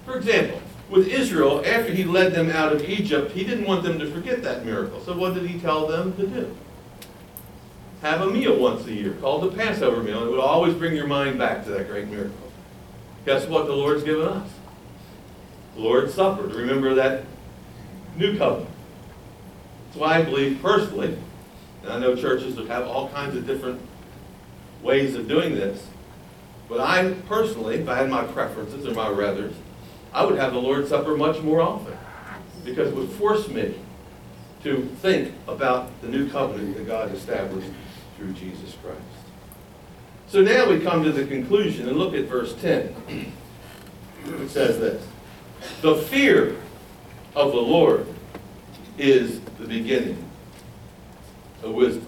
For 0.04 0.16
example, 0.16 0.60
with 0.90 1.08
Israel, 1.08 1.62
after 1.64 1.92
he 1.92 2.04
led 2.04 2.32
them 2.32 2.50
out 2.50 2.72
of 2.72 2.82
Egypt, 2.88 3.32
he 3.32 3.44
didn't 3.44 3.66
want 3.66 3.82
them 3.82 3.98
to 3.98 4.10
forget 4.10 4.42
that 4.42 4.64
miracle. 4.64 5.00
So 5.00 5.16
what 5.16 5.34
did 5.34 5.46
he 5.46 5.58
tell 5.58 5.86
them 5.86 6.14
to 6.16 6.26
do? 6.26 6.56
Have 8.02 8.20
a 8.20 8.30
meal 8.30 8.58
once 8.58 8.86
a 8.86 8.92
year 8.92 9.12
called 9.20 9.44
the 9.44 9.56
Passover 9.56 10.02
meal. 10.02 10.24
It 10.26 10.30
would 10.30 10.40
always 10.40 10.74
bring 10.74 10.94
your 10.94 11.06
mind 11.06 11.38
back 11.38 11.64
to 11.64 11.70
that 11.70 11.88
great 11.88 12.08
miracle. 12.08 12.52
Guess 13.24 13.46
what 13.46 13.66
the 13.66 13.72
Lord's 13.72 14.02
given 14.02 14.26
us? 14.26 14.50
The 15.76 15.80
Lord's 15.80 16.12
Supper, 16.12 16.48
to 16.48 16.54
remember 16.54 16.94
that 16.94 17.24
new 18.16 18.36
covenant. 18.36 18.68
That's 19.86 19.96
why 19.98 20.18
I 20.18 20.22
believe 20.22 20.60
personally, 20.60 21.16
and 21.82 21.92
I 21.92 21.98
know 21.98 22.16
churches 22.16 22.56
have 22.68 22.86
all 22.86 23.08
kinds 23.08 23.36
of 23.36 23.46
different 23.46 23.80
ways 24.82 25.14
of 25.14 25.28
doing 25.28 25.54
this, 25.54 25.86
but 26.72 26.80
I 26.80 27.12
personally, 27.28 27.76
if 27.76 27.86
I 27.86 27.96
had 27.96 28.08
my 28.08 28.24
preferences 28.24 28.86
or 28.86 28.94
my 28.94 29.06
rathers, 29.06 29.52
I 30.10 30.24
would 30.24 30.38
have 30.38 30.54
the 30.54 30.58
Lord's 30.58 30.88
Supper 30.88 31.14
much 31.14 31.42
more 31.42 31.60
often 31.60 31.98
because 32.64 32.88
it 32.88 32.96
would 32.96 33.10
force 33.10 33.46
me 33.48 33.74
to 34.62 34.86
think 35.02 35.34
about 35.46 36.00
the 36.00 36.08
new 36.08 36.30
covenant 36.30 36.78
that 36.78 36.86
God 36.86 37.12
established 37.12 37.68
through 38.16 38.32
Jesus 38.32 38.74
Christ. 38.82 39.02
So 40.28 40.40
now 40.40 40.66
we 40.66 40.80
come 40.80 41.04
to 41.04 41.12
the 41.12 41.26
conclusion 41.26 41.90
and 41.90 41.98
look 41.98 42.14
at 42.14 42.24
verse 42.24 42.54
10. 42.54 42.96
It 44.40 44.48
says 44.48 44.78
this 44.78 45.06
The 45.82 45.96
fear 45.96 46.56
of 47.34 47.52
the 47.52 47.60
Lord 47.60 48.06
is 48.96 49.40
the 49.58 49.66
beginning 49.66 50.24
of 51.62 51.74
wisdom. 51.74 52.06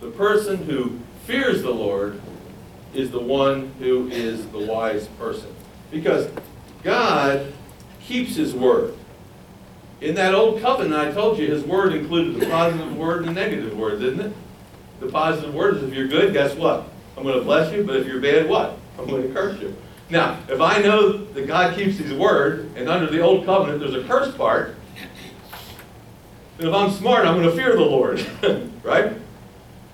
The 0.00 0.12
person 0.12 0.64
who 0.64 0.98
fears 1.26 1.62
the 1.62 1.72
Lord 1.72 2.22
is 2.94 3.10
the 3.10 3.20
one 3.20 3.72
who 3.78 4.08
is 4.08 4.46
the 4.48 4.58
wise 4.58 5.06
person. 5.18 5.54
Because 5.90 6.30
God 6.82 7.52
keeps 8.00 8.36
his 8.36 8.54
word. 8.54 8.94
In 10.00 10.14
that 10.16 10.34
old 10.34 10.60
covenant, 10.60 10.94
I 10.94 11.10
told 11.12 11.38
you, 11.38 11.46
his 11.46 11.64
word 11.64 11.92
included 11.92 12.40
the 12.40 12.46
positive 12.46 12.96
word 12.96 13.24
and 13.24 13.28
the 13.28 13.40
negative 13.40 13.76
word, 13.76 14.00
didn't 14.00 14.20
it? 14.20 14.32
The 15.00 15.08
positive 15.08 15.54
word 15.54 15.76
is 15.76 15.82
if 15.84 15.94
you're 15.94 16.08
good, 16.08 16.32
guess 16.32 16.54
what? 16.54 16.88
I'm 17.16 17.22
going 17.22 17.38
to 17.38 17.44
bless 17.44 17.72
you, 17.72 17.82
but 17.82 17.96
if 17.96 18.06
you're 18.06 18.20
bad, 18.20 18.48
what? 18.48 18.78
I'm 18.98 19.06
going 19.06 19.22
to 19.22 19.32
curse 19.32 19.60
you. 19.60 19.74
Now, 20.08 20.38
if 20.48 20.60
I 20.60 20.80
know 20.80 21.16
that 21.16 21.46
God 21.46 21.74
keeps 21.74 21.98
his 21.98 22.12
word, 22.12 22.70
and 22.76 22.88
under 22.88 23.10
the 23.10 23.20
old 23.20 23.44
covenant 23.44 23.80
there's 23.80 23.94
a 23.94 24.06
curse 24.06 24.34
part, 24.36 24.76
then 26.58 26.68
if 26.68 26.74
I'm 26.74 26.90
smart, 26.90 27.26
I'm 27.26 27.34
going 27.34 27.48
to 27.48 27.56
fear 27.56 27.74
the 27.74 27.82
Lord, 27.82 28.24
right? 28.82 29.12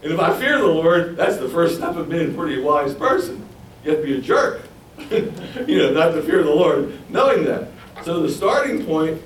And 0.02 0.12
if 0.12 0.18
I 0.18 0.36
fear 0.38 0.58
the 0.58 0.66
Lord, 0.66 1.16
that's 1.16 1.36
the 1.36 1.48
first 1.48 1.76
step 1.76 1.94
of 1.94 2.08
being 2.08 2.30
a 2.30 2.34
pretty 2.34 2.60
wise 2.60 2.94
person. 2.94 3.46
You 3.84 3.92
have 3.92 4.00
to 4.00 4.06
be 4.06 4.18
a 4.18 4.20
jerk, 4.20 4.62
you 5.10 5.78
know, 5.78 5.92
not 5.92 6.12
to 6.12 6.22
fear 6.22 6.42
the 6.42 6.50
Lord, 6.50 6.98
knowing 7.08 7.44
that. 7.44 7.68
So 8.04 8.20
the 8.20 8.28
starting 8.28 8.84
point, 8.84 9.22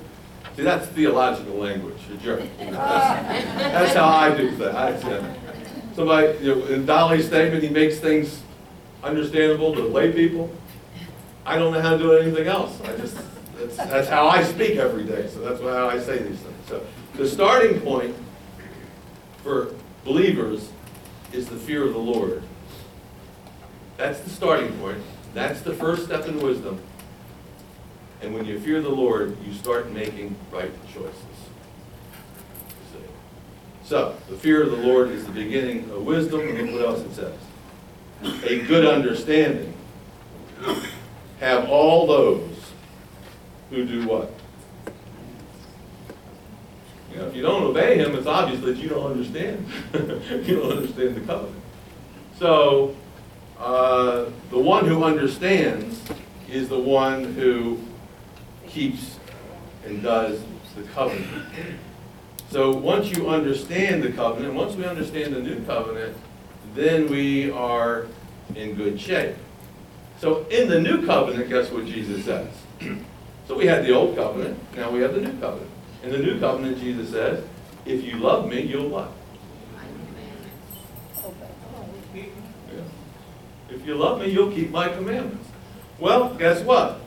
see, 0.55 0.61
that's 0.61 0.85
theological 0.87 1.55
language, 1.55 1.97
a 2.13 2.17
jerk. 2.17 2.43
That's, 2.59 3.95
how 3.95 4.07
I 4.07 4.35
do 4.35 4.55
that. 4.57 4.75
I, 4.75 4.99
somebody, 5.95 6.37
you 6.39 6.55
know, 6.55 6.65
in 6.67 6.85
Dolly's 6.85 7.25
statement, 7.25 7.63
he 7.63 7.69
makes 7.69 7.99
things 7.99 8.41
understandable 9.03 9.73
to 9.73 9.81
lay 9.83 10.11
people. 10.11 10.51
I 11.45 11.57
don't 11.57 11.73
know 11.73 11.81
how 11.81 11.91
to 11.91 11.97
do 11.97 12.13
anything 12.13 12.47
else. 12.47 12.79
I 12.81 12.97
just, 12.97 13.17
that's, 13.55 13.77
that's 13.77 14.09
how 14.09 14.27
I 14.27 14.43
speak 14.43 14.77
every 14.77 15.05
day, 15.05 15.27
so 15.27 15.39
that's 15.39 15.61
how 15.61 15.89
I 15.89 15.99
say 15.99 16.19
these 16.19 16.39
things. 16.39 16.67
So 16.67 16.85
the 17.15 17.27
starting 17.27 17.79
point 17.81 18.15
for 19.43 19.73
believers 20.07 20.69
is 21.33 21.49
the 21.49 21.57
fear 21.57 21.83
of 21.83 21.93
the 21.93 21.99
Lord. 21.99 22.41
That's 23.97 24.21
the 24.21 24.29
starting 24.29 24.71
point. 24.79 25.03
That's 25.33 25.61
the 25.61 25.73
first 25.73 26.05
step 26.05 26.25
in 26.27 26.41
wisdom. 26.41 26.81
And 28.21 28.33
when 28.33 28.45
you 28.45 28.59
fear 28.59 28.81
the 28.81 28.89
Lord, 28.89 29.37
you 29.45 29.53
start 29.53 29.91
making 29.91 30.35
right 30.51 30.71
choices. 30.91 31.13
So, 33.83 34.17
the 34.29 34.35
fear 34.35 34.63
of 34.63 34.71
the 34.71 34.77
Lord 34.77 35.11
is 35.11 35.25
the 35.25 35.31
beginning 35.31 35.89
of 35.91 36.03
wisdom, 36.03 36.41
and 36.41 36.57
look 36.73 36.81
what 36.81 36.89
else 36.89 37.01
it 37.01 37.13
says. 37.13 38.43
A 38.43 38.65
good 38.65 38.85
understanding. 38.85 39.73
Have 41.39 41.69
all 41.69 42.05
those 42.05 42.57
who 43.69 43.85
do 43.85 44.05
what? 44.05 44.36
If 47.19 47.35
you 47.35 47.41
don't 47.41 47.63
obey 47.63 47.97
him, 47.97 48.15
it's 48.15 48.27
obvious 48.27 48.61
that 48.61 48.77
you 48.77 48.89
don't 48.89 49.11
understand. 49.11 49.65
you 50.47 50.55
don't 50.57 50.77
understand 50.77 51.15
the 51.15 51.21
covenant. 51.21 51.61
So, 52.39 52.95
uh, 53.59 54.25
the 54.49 54.59
one 54.59 54.85
who 54.85 55.03
understands 55.03 56.01
is 56.49 56.69
the 56.69 56.79
one 56.79 57.33
who 57.33 57.79
keeps 58.67 59.17
and 59.85 60.03
does 60.03 60.39
the 60.75 60.83
covenant. 60.83 61.43
So 62.49 62.71
once 62.71 63.11
you 63.11 63.29
understand 63.29 64.03
the 64.03 64.11
covenant, 64.11 64.53
once 64.53 64.75
we 64.75 64.85
understand 64.85 65.33
the 65.33 65.41
new 65.41 65.59
covenant, 65.65 66.15
then 66.75 67.09
we 67.09 67.51
are 67.51 68.07
in 68.55 68.75
good 68.75 68.99
shape. 68.99 69.35
So 70.19 70.45
in 70.47 70.69
the 70.69 70.79
new 70.79 71.05
covenant, 71.05 71.49
guess 71.49 71.71
what 71.71 71.85
Jesus 71.85 72.25
says? 72.25 72.47
so 73.47 73.57
we 73.57 73.65
had 73.65 73.85
the 73.85 73.93
old 73.93 74.15
covenant, 74.15 74.57
now 74.75 74.89
we 74.91 75.01
have 75.01 75.13
the 75.13 75.21
new 75.21 75.37
covenant. 75.39 75.71
In 76.07 76.13
the 76.13 76.19
new 76.19 76.39
covenant, 76.39 76.79
Jesus 76.79 77.09
says, 77.09 77.43
if 77.85 78.01
you 78.01 78.13
love 78.13 78.47
me, 78.47 78.61
you'll 78.61 78.87
what? 78.87 79.11
Yeah. 82.15 82.23
If 83.69 83.85
you 83.85 83.95
love 83.95 84.21
me, 84.21 84.29
you'll 84.29 84.53
keep 84.53 84.71
my 84.71 84.87
commandments. 84.87 85.49
Well, 85.99 86.33
guess 86.35 86.61
what? 86.61 87.01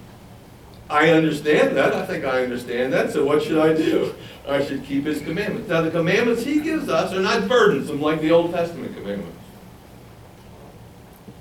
I 0.91 1.09
understand 1.13 1.79
that. 1.79 1.95
I 1.95 2.05
think 2.05 2.27
I 2.27 2.43
understand 2.43 2.93
that. 2.93 3.11
So 3.11 3.25
what 3.25 3.43
should 3.43 3.57
I 3.57 3.73
do? 3.73 4.15
I 4.47 4.63
should 4.63 4.85
keep 4.85 5.07
his 5.07 5.23
commandments. 5.23 5.71
Now, 5.71 5.81
the 5.81 5.91
commandments 5.91 6.43
he 6.43 6.61
gives 6.61 6.91
us 6.91 7.15
are 7.15 7.21
not 7.21 7.49
burdensome 7.49 8.03
like 8.03 8.21
the 8.21 8.33
Old 8.33 8.53
Testament 8.53 8.95
commandments. 8.95 9.39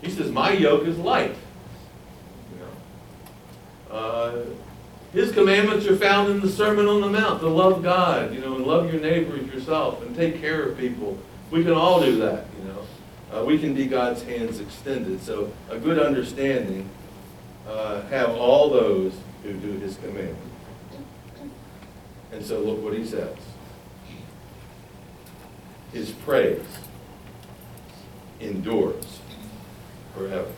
He 0.02 0.10
says, 0.12 0.32
my 0.32 0.54
yoke 0.54 0.88
is 0.88 0.98
light. 0.98 1.36
You 2.54 2.60
know? 2.62 3.98
uh, 3.98 4.46
his 5.14 5.32
commandments 5.32 5.88
are 5.88 5.96
found 5.96 6.30
in 6.30 6.40
the 6.40 6.50
Sermon 6.50 6.88
on 6.88 7.02
the 7.02 7.10
Mount, 7.10 7.42
to 7.42 7.48
love 7.48 7.82
God, 7.82 8.34
you 8.34 8.42
know, 8.42 8.56
and 8.56 8.66
love 8.66 8.92
your 8.92 9.02
neighbor 9.02 9.36
as 9.36 9.46
yourself, 9.48 10.02
and 10.04 10.16
take 10.16 10.40
care 10.40 10.64
of 10.64 10.78
people. 10.78 11.18
We 11.50 11.64
can 11.64 11.74
all 11.74 12.00
do 12.02 12.18
that, 12.18 12.46
you 12.58 12.68
know. 12.68 12.86
Uh, 13.32 13.46
we 13.46 13.58
can 13.58 13.74
be 13.74 13.86
God's 13.86 14.22
hands 14.24 14.60
extended. 14.60 15.22
So 15.22 15.52
a 15.70 15.80
good 15.80 16.00
understanding, 16.00 16.90
uh, 17.68 18.02
have 18.04 18.30
all 18.32 18.70
those 18.70 19.14
who 19.44 19.54
do 19.54 19.72
his 19.80 19.96
commandment. 19.98 20.38
And 22.32 22.46
so 22.46 22.60
look 22.60 22.84
what 22.84 22.94
he 22.94 23.06
says. 23.06 23.36
His 25.92 26.12
praise 26.12 26.62
endures 28.40 29.20
forever. 30.16 30.52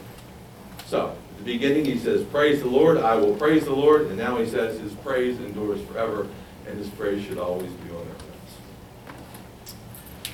So, 0.87 1.15
the 1.43 1.54
beginning 1.54 1.86
he 1.86 1.97
says, 1.97 2.23
Praise 2.25 2.62
the 2.62 2.67
Lord, 2.67 2.97
I 2.97 3.15
will 3.15 3.36
praise 3.36 3.65
the 3.65 3.73
Lord. 3.73 4.08
And 4.08 4.17
now 4.17 4.38
he 4.38 4.47
says, 4.47 4.80
His 4.80 4.93
praise 4.93 5.39
endures 5.39 5.82
forever, 5.88 6.27
and 6.67 6.77
His 6.77 6.89
praise 6.89 7.25
should 7.25 7.39
always 7.39 7.71
be 7.71 7.89
on 7.89 7.97
our 7.97 8.04
lips. 8.04 8.54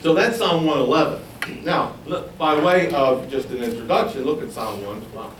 So 0.01 0.13
that's 0.13 0.37
Psalm 0.37 0.65
111. 0.65 1.63
Now, 1.63 1.95
look, 2.05 2.37
by 2.37 2.61
way 2.61 2.91
of 2.91 3.29
just 3.29 3.49
an 3.51 3.63
introduction, 3.63 4.25
look 4.25 4.43
at 4.43 4.51
Psalm 4.51 4.83
112. 4.83 5.33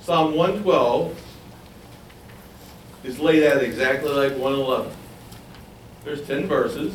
Psalm 0.00 0.36
112 0.36 1.22
is 3.02 3.18
laid 3.18 3.42
out 3.44 3.62
exactly 3.64 4.10
like 4.10 4.32
111. 4.32 4.92
There's 6.04 6.24
10 6.24 6.46
verses, 6.46 6.94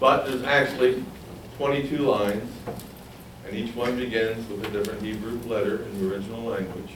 but 0.00 0.24
there's 0.24 0.42
actually 0.42 1.04
22 1.58 1.98
lines, 1.98 2.50
and 3.46 3.56
each 3.56 3.74
one 3.74 3.96
begins 3.96 4.48
with 4.48 4.64
a 4.64 4.70
different 4.70 5.02
Hebrew 5.02 5.38
letter 5.48 5.82
in 5.82 6.00
the 6.00 6.14
original 6.14 6.42
language. 6.42 6.92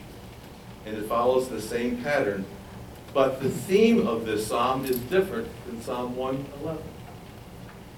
And 0.84 0.96
it 0.96 1.06
follows 1.06 1.48
the 1.48 1.60
same 1.60 2.02
pattern. 2.02 2.44
But 3.12 3.40
the 3.40 3.50
theme 3.50 4.06
of 4.06 4.24
this 4.24 4.46
psalm 4.46 4.84
is 4.84 4.98
different 4.98 5.48
than 5.66 5.82
Psalm 5.82 6.16
111. 6.16 6.82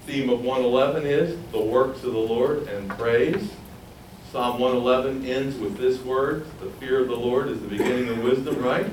Theme 0.05 0.29
of 0.29 0.41
111 0.43 1.05
is 1.05 1.37
the 1.51 1.61
works 1.61 2.03
of 2.03 2.13
the 2.13 2.19
Lord 2.19 2.67
and 2.67 2.89
praise. 2.89 3.49
Psalm 4.31 4.59
111 4.59 5.25
ends 5.25 5.57
with 5.57 5.77
this 5.77 6.01
word, 6.01 6.45
the 6.59 6.69
fear 6.71 7.01
of 7.01 7.07
the 7.07 7.15
Lord 7.15 7.49
is 7.49 7.61
the 7.61 7.67
beginning 7.67 8.09
of 8.09 8.23
wisdom, 8.23 8.61
right? 8.63 8.87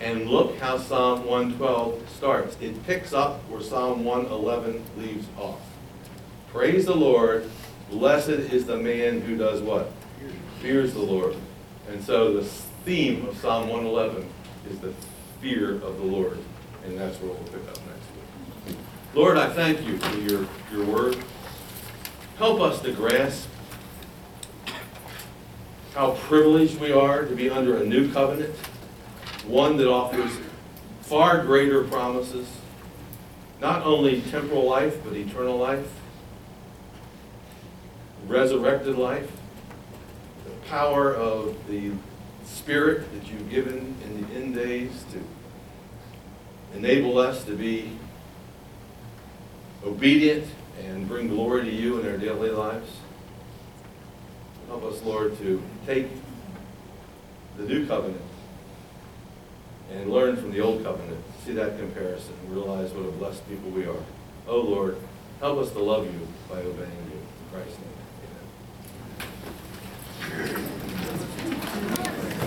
And 0.00 0.26
look 0.26 0.58
how 0.58 0.78
Psalm 0.78 1.24
112 1.26 2.08
starts. 2.08 2.56
It 2.60 2.84
picks 2.86 3.12
up 3.12 3.40
where 3.48 3.60
Psalm 3.60 4.04
111 4.04 4.82
leaves 4.96 5.26
off. 5.38 5.60
Praise 6.50 6.86
the 6.86 6.96
Lord, 6.96 7.50
blessed 7.94 8.28
is 8.28 8.66
the 8.66 8.76
man 8.76 9.20
who 9.20 9.36
does 9.36 9.62
what? 9.62 9.90
Fears 10.60 10.92
the 10.94 11.00
Lord. 11.00 11.36
And 11.88 12.02
so 12.02 12.34
the 12.34 12.44
theme 12.84 13.26
of 13.26 13.38
Psalm 13.38 13.68
111 13.68 14.28
is 14.70 14.80
the 14.80 14.92
fear 15.40 15.74
of 15.76 15.98
the 15.98 16.04
Lord. 16.04 16.38
And 16.84 16.98
that's 16.98 17.18
where 17.18 17.30
we'll 17.30 17.42
pick 17.44 17.68
up 17.68 17.78
next 17.86 18.66
week. 18.66 18.76
Lord, 19.14 19.38
I 19.38 19.48
thank 19.48 19.86
you 19.86 19.98
for 19.98 20.18
your, 20.18 20.46
your 20.72 20.84
word. 20.86 21.16
Help 22.36 22.60
us 22.60 22.80
to 22.82 22.92
grasp 22.92 23.48
how 25.94 26.12
privileged 26.12 26.80
we 26.80 26.90
are 26.90 27.24
to 27.24 27.36
be 27.36 27.48
under 27.48 27.76
a 27.76 27.86
new 27.86 28.12
covenant, 28.12 28.54
one 29.46 29.76
that 29.76 29.88
offers 29.88 30.32
far 31.02 31.44
greater 31.44 31.84
promises, 31.84 32.48
not 33.60 33.82
only 33.82 34.20
temporal 34.22 34.68
life, 34.68 34.98
but 35.04 35.14
eternal 35.14 35.56
life, 35.56 35.86
resurrected 38.26 38.96
life, 38.96 39.30
the 40.44 40.68
power 40.68 41.14
of 41.14 41.56
the 41.68 41.92
Spirit 42.44 43.12
that 43.12 43.30
you've 43.30 43.50
given 43.50 43.96
in 44.04 44.20
the 44.20 44.34
end 44.34 44.54
days 44.54 45.04
to 45.12 45.20
enable 46.76 47.18
us 47.18 47.44
to 47.44 47.56
be 47.56 47.90
obedient 49.84 50.46
and 50.82 51.08
bring 51.08 51.28
glory 51.28 51.64
to 51.64 51.70
you 51.70 52.00
in 52.00 52.10
our 52.10 52.18
daily 52.18 52.50
lives. 52.50 52.90
Help 54.68 54.84
us, 54.84 55.02
Lord, 55.02 55.36
to 55.38 55.62
take 55.86 56.08
the 57.56 57.64
new 57.64 57.86
covenant 57.86 58.20
and 59.92 60.10
learn 60.10 60.36
from 60.36 60.50
the 60.50 60.60
old 60.60 60.82
covenant, 60.82 61.20
see 61.44 61.52
that 61.52 61.78
comparison, 61.78 62.34
and 62.42 62.54
realize 62.54 62.90
what 62.92 63.06
a 63.06 63.12
blessed 63.12 63.46
people 63.48 63.70
we 63.70 63.86
are. 63.86 64.02
Oh, 64.48 64.60
Lord, 64.60 64.96
help 65.40 65.58
us 65.58 65.70
to 65.72 65.78
love 65.78 66.06
you 66.06 66.26
by 66.48 66.58
obeying 66.58 67.10
you. 67.10 67.18
In 67.18 67.50
Christ's 67.52 67.78
name. 67.78 67.93
Thank 70.36 70.58
you. 70.58 70.73